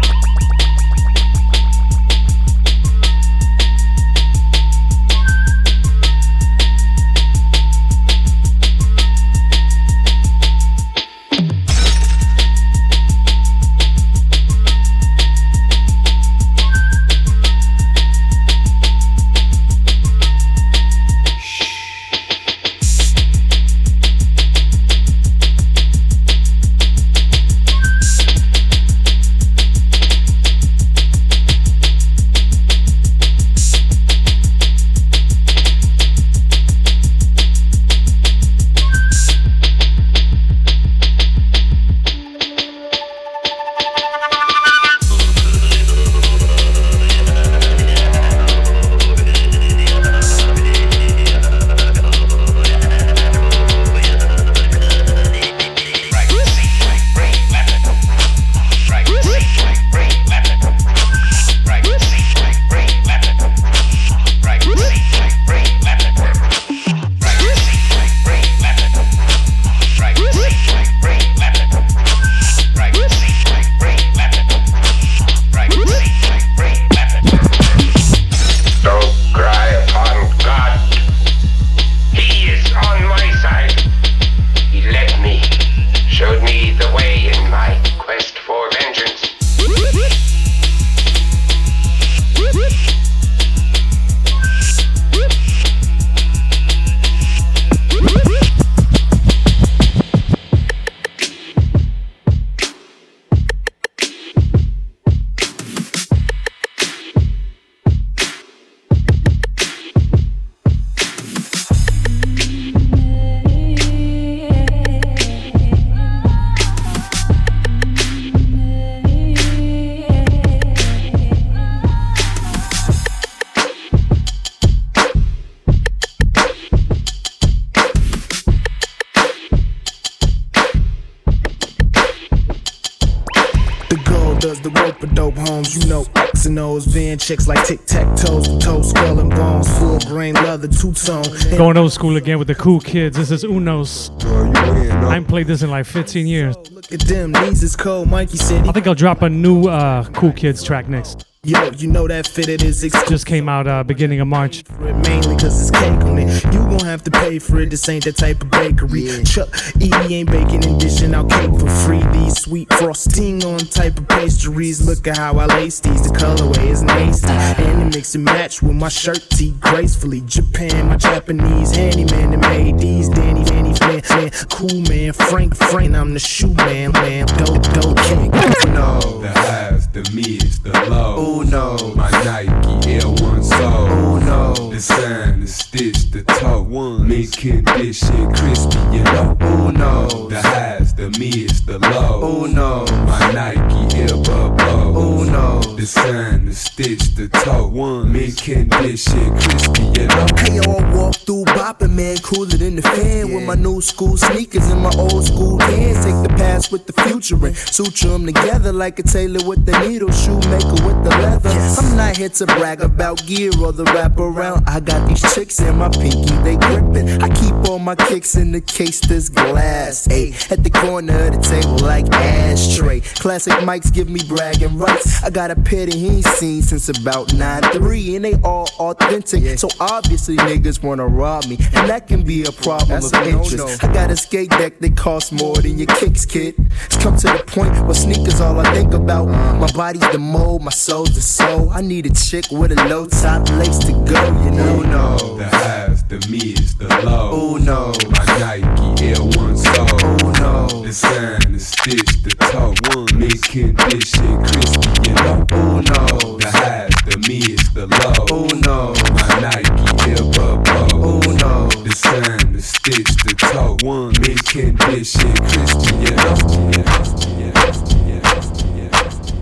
Going 141.61 141.77
old 141.77 141.93
school 141.93 142.17
again 142.17 142.39
with 142.39 142.47
the 142.47 142.55
cool 142.55 142.79
kids. 142.79 143.15
This 143.15 143.29
is 143.29 143.43
Unos. 143.43 144.09
I 144.25 145.13
haven't 145.13 145.27
played 145.27 145.45
this 145.45 145.61
in 145.61 145.69
like 145.69 145.85
15 145.85 146.25
years. 146.25 146.55
Look 146.71 146.91
at 146.91 147.01
them, 147.01 147.33
knees 147.33 147.61
is 147.61 147.75
cold. 147.75 148.09
Mikey 148.09 148.39
I 148.39 148.71
think 148.71 148.87
I'll 148.87 148.95
drop 148.95 149.21
a 149.21 149.29
new 149.29 149.67
uh, 149.67 150.05
Cool 150.05 150.31
Kids 150.31 150.63
track 150.63 150.89
next. 150.89 151.30
Yo, 151.43 151.71
you 151.71 151.87
know 151.87 152.07
that 152.07 152.27
fitted 152.27 152.61
is 152.61 152.83
exclusive. 152.83 153.09
Just 153.09 153.25
came 153.25 153.49
out 153.49 153.65
uh, 153.65 153.83
beginning 153.83 154.19
of 154.19 154.27
March. 154.27 154.63
Mainly 154.79 155.35
cause 155.37 155.59
it's 155.59 155.71
cake 155.71 155.89
on 156.03 156.19
it. 156.19 156.43
You 156.53 156.59
gon' 156.59 156.85
have 156.85 157.03
to 157.05 157.09
pay 157.09 157.39
for 157.39 157.59
it. 157.61 157.71
This 157.71 157.89
ain't 157.89 158.03
that 158.03 158.17
type 158.17 158.43
of 158.43 158.51
bakery. 158.51 159.23
Chuck 159.23 159.49
Edie 159.77 160.13
ain't 160.13 160.29
baking 160.29 160.63
and 160.63 160.79
dishing 160.79 161.15
out 161.15 161.31
cake 161.31 161.49
for 161.49 161.67
free. 161.67 162.03
These 162.13 162.43
sweet 162.43 162.71
frosting 162.75 163.43
on 163.43 163.57
type 163.57 163.97
of 163.97 164.07
pastries. 164.07 164.85
Look 164.87 165.07
at 165.07 165.17
how 165.17 165.39
I 165.39 165.47
lace 165.47 165.79
these. 165.79 166.11
The 166.11 166.15
colorway 166.15 166.67
is 166.67 166.83
nasty. 166.83 167.29
And 167.31 167.81
it 167.81 167.95
mix 167.95 168.13
and 168.13 168.23
match 168.23 168.61
with 168.61 168.75
my 168.75 168.89
shirt 168.89 169.27
tee 169.31 169.55
gracefully. 169.61 170.21
Japan, 170.27 170.89
my 170.89 170.97
Japanese 170.97 171.75
handyman 171.75 172.39
that 172.39 172.49
made 172.51 172.77
these. 172.77 173.09
Danny, 173.09 173.43
Danny, 173.45 173.73
man, 173.79 174.03
man, 174.09 174.29
cool 174.51 174.81
man. 174.81 175.11
Frank, 175.13 175.55
Frank, 175.55 175.95
I'm 175.95 176.13
the 176.13 176.19
shoe 176.19 176.53
man, 176.53 176.91
man. 176.91 177.25
Dope, 177.25 177.63
dope, 177.73 177.97
king. 178.05 178.29
No, 178.75 179.21
The 179.21 179.29
has 179.29 179.87
the 179.87 180.01
Miz, 180.13 180.59
the 180.59 180.71
low. 180.87 181.30
Oh 181.33 181.43
no. 181.43 181.95
My 181.95 182.11
Nike 182.25 182.91
Air 182.91 183.07
One 183.07 183.41
Soul. 183.41 183.61
Oh 183.61 184.19
no. 184.19 184.53
The 184.69 184.81
sign, 184.81 185.39
the 185.39 185.47
stitch, 185.47 186.11
the 186.11 186.23
toe. 186.23 186.65
Making 186.99 187.63
this 187.63 187.99
shit 187.99 188.27
crispy, 188.35 188.77
you 188.97 189.03
know. 189.03 189.37
Oh 189.39 189.71
no. 189.71 190.27
The 190.27 190.41
highs, 190.41 190.93
the 190.93 191.09
mids, 191.11 191.65
the 191.65 191.79
lows. 191.79 192.21
Oh 192.21 192.45
no. 192.47 192.85
My 193.05 193.31
Nike 193.31 193.97
Air 193.97 194.17
Bubble. 194.17 194.97
Oh 194.97 195.23
no. 195.23 195.61
The 195.75 195.85
sign, 195.85 196.47
the 196.47 196.53
stitch, 196.53 197.15
the 197.15 197.29
toe. 197.29 197.67
One. 197.67 198.11
Making 198.11 198.67
this 198.67 199.05
shit 199.05 199.31
crispy, 199.39 199.83
you 200.01 200.07
know. 200.07 200.27
Hey 200.37 200.55
yo, 200.57 200.63
I 200.63 200.93
walk 200.93 201.15
through 201.15 201.45
bopping, 201.45 201.93
man, 201.93 202.17
cooler 202.17 202.57
than 202.57 202.75
the 202.75 202.81
fan. 202.81 203.33
With 203.33 203.45
my 203.45 203.55
new 203.55 203.79
school 203.79 204.17
sneakers 204.17 204.67
and 204.67 204.81
my 204.81 204.91
old 204.97 205.23
school 205.25 205.59
hands. 205.59 206.03
Take 206.03 206.21
the 206.27 206.35
past 206.37 206.73
with 206.73 206.87
the 206.87 206.93
future 207.03 207.37
and 207.45 207.55
suture 207.55 208.09
them 208.09 208.25
together 208.25 208.73
like 208.73 208.99
a 208.99 209.03
tailor 209.03 209.47
with 209.47 209.65
the 209.65 209.79
needle, 209.79 210.11
shoemaker 210.11 210.85
with 210.85 211.03
the 211.05 211.20
leather. 211.21 211.49
I'm 211.49 211.95
not 211.95 212.17
here 212.17 212.29
to 212.29 212.45
brag 212.45 212.81
about 212.81 213.25
gear 213.25 213.51
or 213.61 213.71
the 213.71 213.85
wrap 213.85 214.17
around. 214.17 214.67
I 214.67 214.79
got 214.79 215.07
these 215.07 215.21
chicks 215.33 215.59
in 215.59 215.77
my 215.77 215.89
pinky, 215.89 216.35
they 216.43 216.57
gripping. 216.57 217.21
I 217.21 217.29
keep 217.29 217.53
all 217.69 217.79
my 217.79 217.95
kicks 217.95 218.35
in 218.35 218.51
the 218.51 218.61
case 218.61 218.99
that's 219.01 219.29
glass. 219.29 220.07
Ayy, 220.07 220.51
at 220.51 220.63
the 220.63 220.69
corner 220.69 221.27
of 221.27 221.33
the 221.33 221.41
table 221.41 221.77
like 221.79 222.07
ashtray. 222.13 223.01
Classic 223.01 223.53
mics 223.53 223.91
give 223.93 224.09
me 224.09 224.19
bragging 224.27 224.77
rights. 224.77 225.23
I 225.23 225.29
got 225.29 225.51
a 225.51 225.55
pair 225.55 225.85
that 225.85 225.93
he 225.93 226.07
ain't 226.07 226.25
seen 226.25 226.61
since 226.61 226.89
about 226.89 227.27
9-3 227.29 228.15
and 228.15 228.25
they 228.25 228.33
all 228.43 228.67
authentic. 228.79 229.59
So 229.59 229.69
obviously 229.79 230.35
niggas 230.37 230.83
wanna 230.83 231.07
rob 231.07 231.45
me, 231.47 231.57
and 231.73 231.89
that 231.89 232.07
can 232.07 232.23
be 232.23 232.43
a 232.43 232.51
problem 232.51 232.89
That's 232.89 233.13
of 233.13 233.21
a 233.21 233.25
no-no. 233.31 233.43
interest. 233.43 233.83
I 233.83 233.93
got 233.93 234.11
a 234.11 234.15
skate 234.17 234.49
deck 234.51 234.79
that 234.79 234.97
costs 234.97 235.31
more 235.31 235.55
than 235.55 235.77
your 235.77 235.87
kicks, 235.87 236.25
kid. 236.25 236.55
It's 236.85 236.97
come 236.97 237.15
to 237.17 237.27
the 237.27 237.43
point 237.47 237.73
where 237.85 237.93
sneakers 237.93 238.41
all 238.41 238.59
I 238.59 238.73
think 238.73 238.93
about. 238.93 239.27
My 239.59 239.71
body's 239.71 240.07
the 240.11 240.17
mold, 240.19 240.63
my 240.63 240.71
soul's 240.71 241.10
the 241.13 241.21
soul. 241.21 241.69
I 241.71 241.81
need 241.81 242.05
a 242.05 242.09
chick 242.09 242.45
with 242.51 242.71
a 242.71 242.87
low 242.87 243.05
top 243.05 243.49
lace 243.51 243.79
to 243.79 243.91
go, 243.91 244.25
you 244.43 244.51
know, 244.51 244.81
no. 244.81 245.37
The 245.37 245.45
highs, 245.45 246.03
the 246.03 246.19
mids, 246.29 246.75
the 246.75 246.87
lows. 246.87 247.33
Oh 247.33 247.57
no. 247.57 247.93
My 248.09 248.25
Nike 248.39 249.05
Air 249.05 249.21
One 249.21 249.57
Soul. 249.57 249.87
Oh 250.01 250.31
no. 250.39 250.83
The 250.83 250.93
sign, 250.93 251.53
the 251.53 251.59
stitch, 251.59 252.23
the 252.23 252.31
toe. 252.31 252.73
One. 252.93 253.19
Making 253.19 253.73
this 253.75 254.11
shit 254.11 254.37
crispy, 254.45 255.09
you 255.09 255.15
know. 255.15 255.45
Oh 255.51 255.79
no. 255.79 256.37
The 256.37 256.49
highs, 256.51 256.95
the 257.05 257.17
mids, 257.27 257.73
the 257.73 257.87
lows. 257.87 258.29
Oh 258.29 258.47
no. 258.61 258.93
My 259.13 259.39
Nike 259.39 260.11
Air 260.11 260.23
Bubble. 260.31 261.05
Oh 261.05 261.21
no. 261.39 261.69
The 261.83 261.91
sign, 261.91 262.53
the 262.53 262.61
stitch, 262.61 263.11
the 263.23 263.33
toe. 263.37 263.77
Making 264.19 264.75
this 264.75 265.11
shit 265.11 265.35
crispy, 265.37 265.93
you 265.97 266.15
know. 266.15 267.90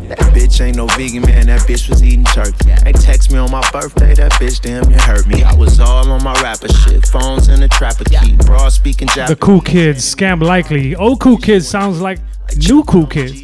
That 0.10 0.18
bitch 0.34 0.60
ain't 0.60 0.76
no 0.76 0.88
vegan, 0.88 1.22
man. 1.22 1.46
That 1.46 1.62
bitch 1.62 1.88
was 1.88 2.04
eating 2.04 2.26
turkey. 2.26 2.72
Ain't 2.86 3.00
text 3.00 3.32
me 3.32 3.38
on 3.38 3.52
my 3.52 3.62
birthday. 3.72 4.16
That 4.16 4.32
bitch 4.34 4.60
damn 4.60 4.90
near 4.90 4.98
hurt 4.98 5.28
me. 5.28 5.44
I 5.44 5.54
was 5.54 5.80
all 5.80 6.10
on 6.12 6.24
my 6.24 6.34
rapper 6.42 6.68
shit. 6.68 7.06
Phones 7.06 7.48
in 7.48 7.60
the 7.60 7.68
trapper 7.68 8.06
key. 8.06 8.36
Broad 8.38 8.70
speaking 8.70 9.08
The 9.08 9.38
cool 9.40 9.62
kids, 9.62 10.04
scam 10.04 10.42
likely. 10.42 10.96
Old 10.96 11.20
cool 11.20 11.38
kids 11.38 11.68
sounds 11.68 12.02
like 12.02 12.20
new 12.58 12.84
cool 12.86 13.06
kids. 13.06 13.40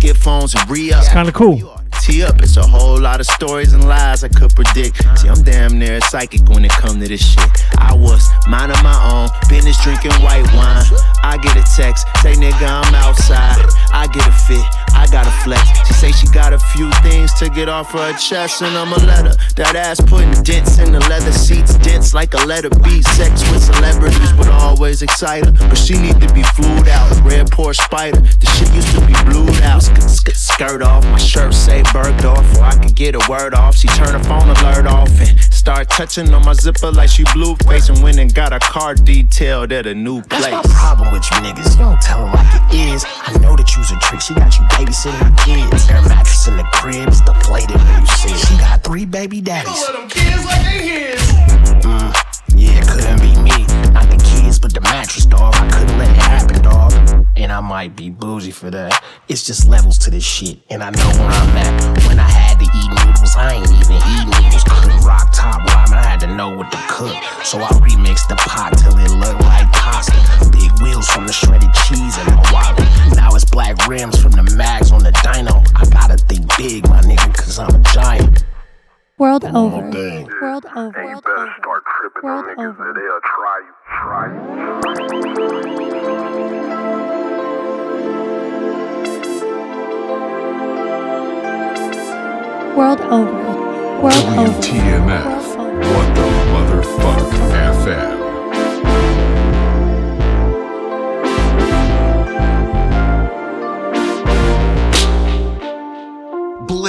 Get 0.00 0.16
phones 0.18 0.54
and 0.54 0.68
re 0.68 0.92
up. 0.92 1.00
It's 1.00 1.08
kind 1.08 1.28
of 1.28 1.34
cool. 1.34 1.71
Tee 2.02 2.24
up, 2.24 2.42
it's 2.42 2.56
a 2.56 2.66
whole 2.66 2.98
lot 2.98 3.20
of 3.20 3.26
stories 3.26 3.74
and 3.74 3.86
lies 3.86 4.24
I 4.24 4.28
could 4.28 4.52
predict. 4.56 4.96
See, 5.20 5.28
I'm 5.28 5.40
damn 5.42 5.78
near 5.78 6.00
psychic 6.00 6.40
when 6.48 6.64
it 6.64 6.72
come 6.72 6.98
to 6.98 7.06
this 7.06 7.24
shit. 7.24 7.48
I 7.78 7.94
was 7.94 8.28
minding 8.48 8.82
my 8.82 8.98
own 9.06 9.30
business, 9.48 9.80
drinking 9.84 10.10
white 10.14 10.42
wine. 10.52 10.82
I 11.22 11.38
get 11.40 11.54
a 11.54 11.62
text, 11.76 12.08
say 12.20 12.34
nigga 12.34 12.66
I'm 12.66 12.92
outside. 12.96 13.54
I 13.92 14.08
get 14.08 14.26
a 14.26 14.32
fit, 14.32 14.66
I 14.98 15.06
got 15.12 15.28
a 15.28 15.34
flex. 15.44 15.62
She 15.86 15.94
say 15.94 16.10
she 16.10 16.26
got 16.34 16.52
a 16.52 16.58
few 16.58 16.90
things 17.06 17.32
to 17.34 17.48
get 17.48 17.68
off 17.68 17.92
her 17.92 18.12
chest, 18.14 18.62
and 18.62 18.76
I'ma 18.76 18.96
let 19.06 19.26
her. 19.26 19.36
That 19.54 19.76
ass 19.76 20.00
putting 20.00 20.32
dents 20.42 20.78
in 20.80 20.90
the 20.90 21.00
leather 21.06 21.30
seats, 21.30 21.78
dents 21.78 22.14
like 22.14 22.34
a 22.34 22.44
letter 22.46 22.70
B. 22.82 23.00
Sex 23.02 23.48
with 23.52 23.62
celebrities 23.62 24.34
would 24.34 24.48
always 24.48 25.02
excite 25.02 25.44
her, 25.46 25.52
but 25.52 25.78
she 25.78 25.94
need 25.98 26.20
to 26.20 26.34
be 26.34 26.42
flued 26.42 26.88
out. 26.88 27.08
Red 27.22 27.46
Porsche 27.52 27.84
Spider, 27.84 28.20
the 28.20 28.46
shit 28.58 28.74
used 28.74 28.90
to 28.98 29.00
be 29.06 29.14
blued 29.30 29.62
out. 29.62 29.84
Sk- 29.84 30.02
sk- 30.02 30.34
skirt 30.34 30.82
off, 30.82 31.04
my 31.04 31.18
shirt 31.18 31.54
say 31.54 31.84
Bergdorf, 31.92 32.56
or 32.56 32.64
I 32.64 32.74
could 32.82 32.96
get 32.96 33.14
a 33.14 33.20
word 33.28 33.52
off. 33.54 33.76
She 33.76 33.86
turn 33.88 34.12
her 34.14 34.24
phone 34.24 34.48
alert 34.48 34.86
off 34.86 35.10
and 35.20 35.38
start 35.52 35.90
touching 35.90 36.32
on 36.32 36.44
my 36.44 36.54
zipper 36.54 36.90
like 36.90 37.10
she 37.10 37.24
blue 37.34 37.54
face 37.56 37.90
and 37.90 38.02
went 38.02 38.18
and 38.18 38.34
got 38.34 38.52
a 38.52 38.58
car 38.58 38.94
detailed 38.94 39.72
at 39.72 39.86
a 39.86 39.94
new 39.94 40.22
place. 40.22 40.46
That's 40.46 40.68
my 40.68 40.74
problem 40.74 41.12
with 41.12 41.24
you 41.30 41.36
niggas. 41.38 41.72
You 41.72 41.84
don't 41.84 42.00
tell 42.00 42.26
her 42.26 42.32
like 42.32 42.72
it 42.72 42.94
is. 42.94 43.04
I 43.06 43.36
know 43.38 43.56
that 43.56 43.76
you's 43.76 43.90
a 43.92 43.98
trick. 44.00 44.22
She 44.22 44.34
got 44.34 44.56
you 44.58 44.64
babysitting 44.72 45.20
her 45.20 45.36
kids. 45.44 45.88
Air 45.90 46.00
mattress 46.02 46.48
in 46.48 46.56
the 46.56 46.64
crib 46.72 47.08
is 47.10 47.20
the 47.22 47.34
plated 47.44 47.76
where 47.76 48.00
you 48.00 48.06
see. 48.06 48.34
She 48.34 48.56
got 48.58 48.82
three 48.82 49.04
baby 49.04 49.42
daddies. 49.42 49.70
Don't 49.70 49.94
let 49.94 50.00
them 50.00 50.08
kids 50.08 50.44
like 50.46 50.64
they 50.64 50.88
his. 50.88 51.20
Mm, 51.84 52.14
yeah, 52.56 52.80
couldn't 52.88 53.20
be 53.20 53.41
the 54.58 54.62
but 54.62 54.74
the 54.74 54.80
mattress, 54.80 55.26
dog. 55.26 55.54
I 55.54 55.68
couldn't 55.70 55.98
let 55.98 56.10
it 56.10 56.16
happen, 56.16 56.62
dog. 56.62 56.92
And 57.36 57.52
I 57.52 57.60
might 57.60 57.96
be 57.96 58.10
bougie 58.10 58.50
for 58.50 58.70
that. 58.70 59.02
It's 59.28 59.46
just 59.46 59.68
levels 59.68 59.98
to 59.98 60.10
this 60.10 60.24
shit. 60.24 60.58
And 60.70 60.82
I 60.82 60.90
know 60.90 61.08
where 61.18 61.30
I'm 61.30 61.56
at. 61.56 62.06
When 62.06 62.18
I 62.18 62.28
had 62.28 62.58
to 62.58 62.66
eat 62.66 62.90
noodles, 62.90 63.36
I 63.36 63.54
ain't 63.54 63.70
even 63.70 63.96
eat 63.96 64.26
noodles. 64.28 64.64
Couldn't 64.64 65.04
rock 65.04 65.32
top 65.32 65.60
ramen, 65.62 65.96
I 65.96 66.04
had 66.04 66.20
to 66.20 66.26
know 66.26 66.56
what 66.56 66.70
to 66.72 66.78
cook. 66.88 67.16
So 67.44 67.58
I 67.58 67.68
remixed 67.80 68.28
the 68.28 68.36
pot 68.36 68.76
till 68.78 68.96
it 68.98 69.10
looked 69.10 69.40
like 69.42 69.70
pasta. 69.72 70.16
Big 70.50 70.70
wheels 70.82 71.08
from 71.08 71.26
the 71.26 71.32
shredded 71.32 71.72
cheese 71.88 72.16
and 72.18 72.36
my 72.36 72.44
wallet. 72.52 73.16
Now 73.16 73.34
it's 73.34 73.44
black 73.44 73.86
rims 73.86 74.20
from 74.20 74.32
the 74.32 74.44
mags 74.56 74.92
on 74.92 75.02
the 75.02 75.12
dyno. 75.24 75.64
I 75.74 75.88
gotta 75.88 76.16
think 76.16 76.46
big, 76.56 76.88
my 76.88 77.00
nigga, 77.00 77.32
cause 77.34 77.58
I'm 77.58 77.74
a 77.74 77.82
giant. 77.92 78.44
World 79.22 79.44
over. 79.44 79.88
dang. 79.92 80.26
World 80.40 80.66
over. 80.74 81.04
World 81.04 81.24
over. 81.24 81.54
Start 81.60 81.82
tripping 82.00 82.22
World 82.24 82.44
on 82.44 82.56
niggas 82.56 82.70
over. 82.70 82.88
and 82.88 82.96
they'll 82.96 83.20
try 83.22 83.58
you, 83.62 83.72
try 84.02 84.26
you. 84.26 84.32
World 92.76 93.00
over. 93.02 93.32
World 94.02 94.26
over. 94.40 94.60
WTMF. 94.60 95.56
What 95.56 96.08
the 96.16 96.26
motherfuck 96.50 97.30
FM. 97.84 98.21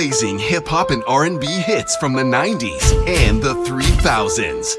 Blazing 0.04 0.38
hip 0.38 0.68
hop 0.68 0.92
and 0.92 1.02
R&B 1.08 1.48
hits 1.48 1.96
from 1.96 2.12
the 2.12 2.24
90s 2.24 3.08
and 3.08 3.42
the 3.42 3.54
3000s. 3.54 4.76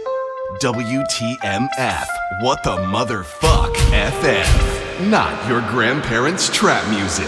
WTMF, 0.60 2.06
what 2.42 2.62
the 2.62 2.76
motherfuck 2.92 3.74
FM. 3.88 5.08
Not 5.08 5.48
your 5.48 5.62
grandparents' 5.70 6.50
trap 6.50 6.86
music. 6.90 7.24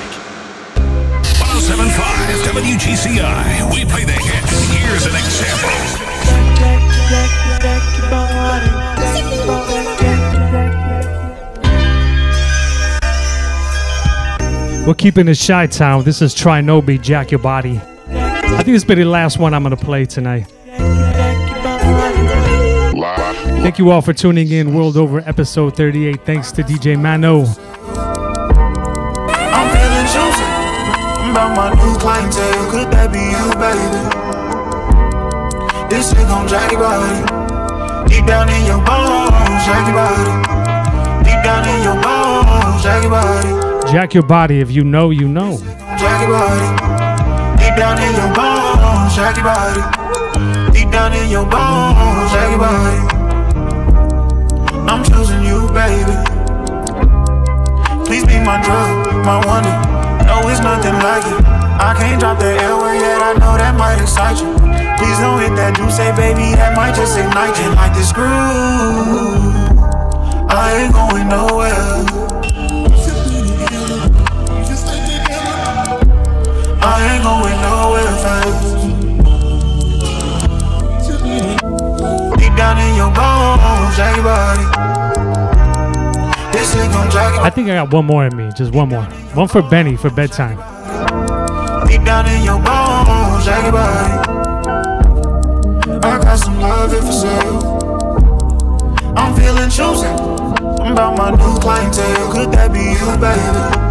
1075 0.77 2.44
WGCI. 2.52 3.73
We 3.73 3.86
play 3.86 4.05
the 4.05 4.12
hits. 4.12 4.52
Here's 4.77 5.06
an 5.06 5.16
example. 5.16 5.97
We're 14.86 14.94
keeping 14.94 15.26
it 15.26 15.44
Chi 15.44 15.66
Town. 15.66 16.04
This 16.04 16.22
is 16.22 16.32
Trinobi, 16.32 17.02
Jack 17.02 17.32
Your 17.32 17.40
Body. 17.40 17.80
I 18.08 18.62
think 18.62 18.66
this 18.66 18.84
will 18.84 18.94
be 18.94 19.02
the 19.02 19.10
last 19.10 19.36
one 19.36 19.52
I'm 19.52 19.64
going 19.64 19.76
to 19.76 19.84
play 19.84 20.04
tonight. 20.06 20.46
Thank 23.66 23.80
you 23.80 23.90
all 23.90 24.00
for 24.00 24.12
tuning 24.12 24.48
in. 24.52 24.72
World 24.74 24.96
Over 24.96 25.18
episode 25.28 25.76
38. 25.76 26.24
Thanks 26.24 26.52
to 26.52 26.62
DJ 26.62 26.96
Mano. 26.96 27.46
This 35.90 36.10
shit 36.10 36.28
gon' 36.28 36.46
jack 36.46 36.70
your 36.70 36.80
body. 36.80 38.08
Deep 38.08 38.24
down 38.24 38.48
in 38.48 38.64
your 38.66 38.78
bones, 38.84 39.66
jack 39.66 39.84
your 39.88 39.96
body. 39.96 40.30
Deep 41.24 41.42
down 41.42 41.66
in 41.68 41.82
your 41.82 42.00
bones, 42.00 42.82
jack 42.84 43.02
your 43.02 43.10
body. 43.10 43.55
Jack 43.90 44.14
Your 44.14 44.24
Body. 44.24 44.60
If 44.60 44.70
you 44.70 44.82
know, 44.84 45.10
you 45.10 45.28
know. 45.28 45.58
Jack 45.98 46.20
your 46.26 46.36
body. 46.36 46.66
Deep 47.62 47.76
down 47.76 47.98
in 48.02 48.12
your 48.14 48.34
bones, 48.34 49.14
jack 49.14 49.36
your 49.36 49.46
body. 49.46 49.80
Deep 50.72 50.90
down 50.90 51.12
in 51.14 51.30
your 51.30 51.46
bones, 51.46 52.30
jack 52.32 52.50
your 52.50 52.58
body. 52.58 52.98
I'm 54.90 55.04
choosing 55.04 55.42
you, 55.44 55.68
baby. 55.70 56.14
Please 58.06 58.26
be 58.26 58.38
my 58.42 58.60
drug, 58.62 59.06
my 59.24 59.38
wonder. 59.46 59.70
No, 60.26 60.48
it's 60.48 60.60
nothing 60.60 60.94
like 60.94 61.24
it. 61.26 61.44
I 61.78 61.94
can't 61.98 62.20
drop 62.20 62.38
the 62.38 62.46
airway 62.46 62.98
yet, 62.98 63.22
I 63.22 63.34
know 63.34 63.56
that 63.56 63.76
might 63.78 64.00
excite 64.02 64.38
you. 64.42 64.52
Please 64.98 65.18
don't 65.18 65.40
hit 65.40 65.54
that 65.56 65.76
juice, 65.76 65.96
say 65.96 66.10
baby, 66.16 66.54
that 66.56 66.74
might 66.74 66.94
just 66.94 67.18
ignite 67.18 67.56
you 67.62 67.70
like 67.74 67.94
this. 67.94 68.12
I 70.48 70.82
ain't 70.82 70.92
going 70.92 71.28
nowhere. 71.28 72.26
I 76.88 77.14
ain't 77.14 77.24
going 77.24 77.58
nowhere 77.66 78.14
fast. 78.22 78.62
Deep 82.38 82.54
down 82.56 82.78
in 82.78 82.94
your 82.94 83.10
bones, 83.10 83.98
everybody. 83.98 84.62
This 86.52 86.72
shit 86.72 86.88
gon' 86.92 87.10
drag 87.10 87.40
I 87.40 87.50
think 87.50 87.68
I 87.70 87.74
got 87.74 87.92
one 87.92 88.06
more 88.06 88.24
in 88.24 88.36
me. 88.36 88.52
Just 88.56 88.72
one 88.72 88.88
more. 88.88 89.02
One 89.34 89.48
for 89.48 89.62
Benny 89.62 89.96
for 89.96 90.10
bedtime. 90.10 90.58
Deep 91.88 92.04
down 92.04 92.28
in 92.28 92.44
your 92.44 92.60
bones, 92.62 93.48
everybody. 93.48 94.12
I 96.06 96.18
got 96.22 96.36
some 96.38 96.60
love 96.60 96.92
for 96.92 97.12
sale. 97.12 97.82
I'm 99.16 99.34
feeling 99.34 99.70
chosen. 99.70 100.14
I'm 100.80 100.92
about 100.92 101.18
my 101.18 101.30
new 101.30 101.58
clientele. 101.58 102.30
Could 102.32 102.52
that 102.52 102.72
be 102.72 102.78
you, 102.78 103.16
baby? 103.18 103.85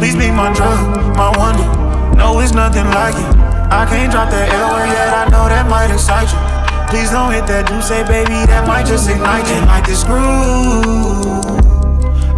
Please 0.00 0.16
be 0.16 0.30
my 0.30 0.50
drug, 0.54 0.80
my 1.14 1.28
wonder. 1.36 2.16
No, 2.16 2.40
it's 2.40 2.52
nothing 2.52 2.86
like 2.86 3.14
it. 3.14 3.36
I 3.70 3.84
can't 3.84 4.10
drop 4.10 4.30
that 4.30 4.48
word 4.48 4.88
yet. 4.88 5.12
I 5.12 5.28
know 5.28 5.46
that 5.46 5.68
might 5.68 5.92
excite 5.92 6.32
you. 6.32 6.40
Please 6.88 7.10
don't 7.10 7.30
hit 7.30 7.46
that 7.48 7.68
do 7.68 7.82
say, 7.82 8.02
baby. 8.08 8.32
That 8.48 8.66
might 8.66 8.86
just 8.86 9.10
ignite 9.10 9.46
you 9.46 9.60
like 9.66 9.84
this 9.84 10.00
screw. 10.00 10.16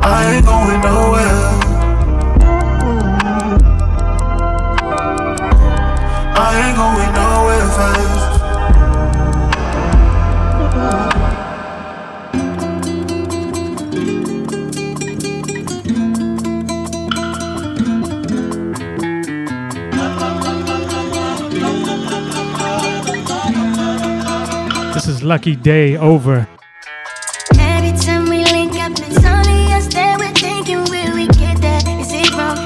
I 0.03 0.35
ain't 0.35 0.45
going 0.45 0.81
nowhere. 0.83 1.39
I 6.35 6.67
ain't 6.67 6.77
going 6.77 7.13
nowhere 7.15 7.69
fast. 7.79 8.22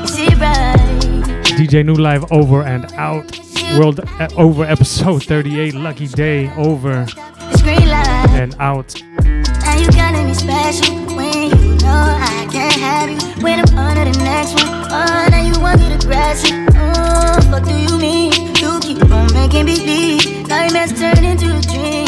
Is 0.06 0.18
it 0.18 0.38
right? 0.38 0.76
DJ 1.58 1.84
New 1.84 1.94
Life 1.94 2.24
over 2.30 2.62
and 2.62 2.84
out. 2.94 3.38
World 3.78 4.00
uh, 4.00 4.28
over 4.36 4.64
episode 4.64 5.24
38. 5.24 5.74
Lucky 5.74 6.06
Day 6.06 6.50
over 6.56 7.02
It's 7.50 7.62
green 7.62 7.88
light. 7.88 8.30
and 8.30 8.54
out. 8.60 8.94
Now 9.24 9.76
you 9.78 9.88
calling 9.88 10.26
me 10.26 10.34
special 10.34 10.96
when 11.16 11.50
you 11.58 11.74
know 11.82 12.16
I 12.20 12.46
can't 12.50 12.80
have 12.80 13.10
you. 13.10 13.42
When 13.42 13.60
I'm 13.60 13.78
on 13.78 13.96
to 13.96 14.04
the 14.12 14.24
next 14.24 14.54
one, 14.54 14.68
oh, 14.90 15.28
now 15.30 15.42
you 15.42 15.60
want 15.60 15.80
me 15.80 15.96
to 15.98 16.06
grasp 16.06 16.46
it. 16.46 16.74
Oh, 16.76 17.50
what 17.50 17.64
do 17.64 17.74
you 17.74 17.98
mean? 17.98 18.32
You 18.56 18.78
keep 18.80 19.02
on 19.10 19.32
making 19.32 19.66
me 19.66 19.76
believe 19.78 20.48
nightmares 20.48 20.92
turn 20.98 21.24
into 21.24 21.56
a 21.56 21.60
dream. 21.62 22.05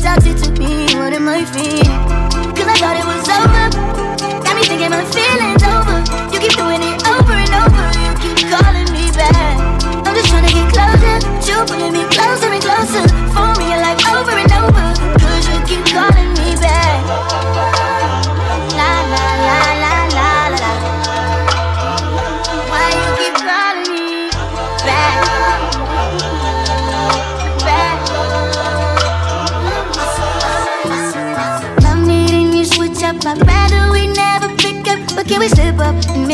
If 0.00 0.06
you're 0.06 0.14
toxic 0.14 0.36
to 0.44 0.50
me, 0.58 0.96
what 0.96 1.12
am 1.12 1.28
I 1.28 1.44
feeling? 1.44 1.84
Cause 2.56 2.64
I 2.64 2.76
thought 2.80 2.96
it 2.96 3.04
was 3.04 3.28
over. 3.36 3.68
Got 4.40 4.56
me 4.56 4.62
thinking 4.64 4.88
my 4.88 5.04
feelings 5.12 5.60
over. 5.60 6.00
You 6.32 6.40
keep 6.40 6.56
doing 6.56 6.80
it 6.80 7.04
over 7.04 7.36
and 7.36 7.52
over. 7.60 7.84
You 8.00 8.16
keep 8.16 8.48
calling 8.48 8.88
me 8.96 9.12
back. 9.12 9.60
I'm 10.08 10.14
just 10.16 10.28
trying 10.28 10.48
to 10.48 10.52
get 10.54 10.72
closer. 10.72 11.20
but 11.20 11.46
You 11.46 11.64
pulling 11.68 11.92
me 11.92 12.04
closer. 12.16 12.49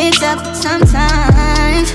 Mix 0.06 0.22
up 0.22 0.38
sometimes? 0.54 1.90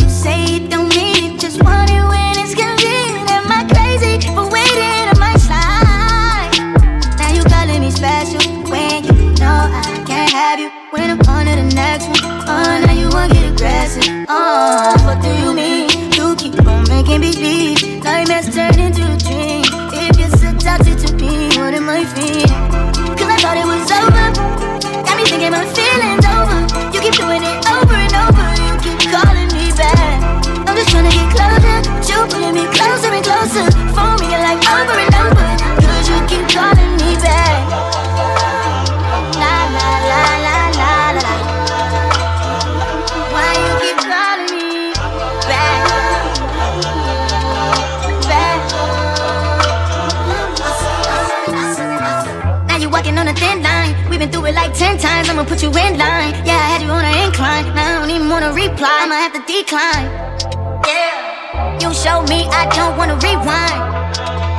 You 0.00 0.08
say 0.08 0.38
you 0.46 0.68
don't 0.68 0.88
need 0.90 1.34
it, 1.34 1.40
just 1.40 1.60
want 1.64 1.90
it 1.90 2.04
when 2.10 2.32
it's 2.42 2.54
convenient. 2.54 3.30
Am 3.36 3.50
I 3.50 3.66
crazy 3.72 4.12
for 4.34 4.46
waiting 4.56 5.06
on 5.10 5.18
my 5.18 5.34
slide? 5.46 6.52
Now 7.18 7.30
you 7.36 7.42
calling 7.42 7.80
me 7.80 7.90
special 7.90 8.44
when 8.70 9.02
you 9.04 9.34
know 9.42 9.58
I 9.82 10.04
can't 10.06 10.30
have 10.30 10.60
you. 10.60 10.70
When 10.92 11.10
I'm 11.10 11.20
on 11.34 11.46
to 11.46 11.54
the 11.62 11.74
next 11.74 12.06
one, 12.06 12.22
oh, 12.52 12.82
now 12.86 12.92
you 12.92 13.08
want 13.08 13.32
get 13.32 13.44
aggressive. 13.52 14.26
Oh, 14.28 14.94
what 15.04 15.20
do 15.20 15.30
you 15.42 15.52
mean? 15.52 15.90
You 16.12 16.36
keep 16.36 16.64
on 16.64 16.88
making 16.88 17.22
me 17.22 17.32
believe 17.32 18.04
nightmares 18.04 18.54
turn 18.54 18.78
into 18.78 19.02
a 19.02 19.16
dream. 19.26 19.64
If 20.04 20.16
you're 20.16 20.34
so 20.42 20.48
toxic 20.58 20.96
to 21.04 21.14
me, 21.16 21.48
what 21.58 21.74
am 21.74 21.88
I 21.88 22.04
feeling? 22.04 22.49
I'ma 55.40 55.48
put 55.48 55.62
you 55.62 55.70
in 55.70 55.96
line. 55.96 56.34
Yeah, 56.44 56.52
I 56.52 56.68
had 56.68 56.82
you 56.82 56.90
on 56.90 57.02
an 57.02 57.16
incline. 57.24 57.64
Now 57.74 57.96
I 57.96 58.00
don't 58.00 58.10
even 58.10 58.28
wanna 58.28 58.52
reply. 58.52 58.98
I'ma 59.00 59.14
have 59.14 59.32
to 59.32 59.40
decline. 59.50 60.04
Yeah. 60.86 61.80
You 61.80 61.94
showed 61.94 62.28
me 62.28 62.44
I 62.52 62.68
don't 62.76 62.94
wanna 62.98 63.16
rewind. 63.16 63.80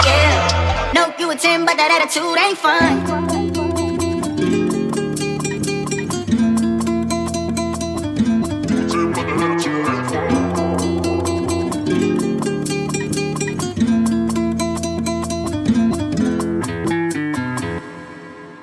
Yeah. 0.03 0.91
No, 0.95 1.13
you 1.19 1.29
a 1.29 1.35
10, 1.35 1.65
but 1.65 1.77
that 1.77 1.91
attitude 1.91 2.35
ain't 2.35 2.57
fine. 2.57 3.21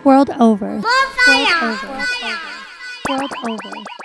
World 0.03 0.31
over. 0.40 0.81
World 0.81 0.82
over. 0.82 1.98
World 3.43 3.60
over. 3.65 3.69
World 3.69 3.77
over. 3.77 3.98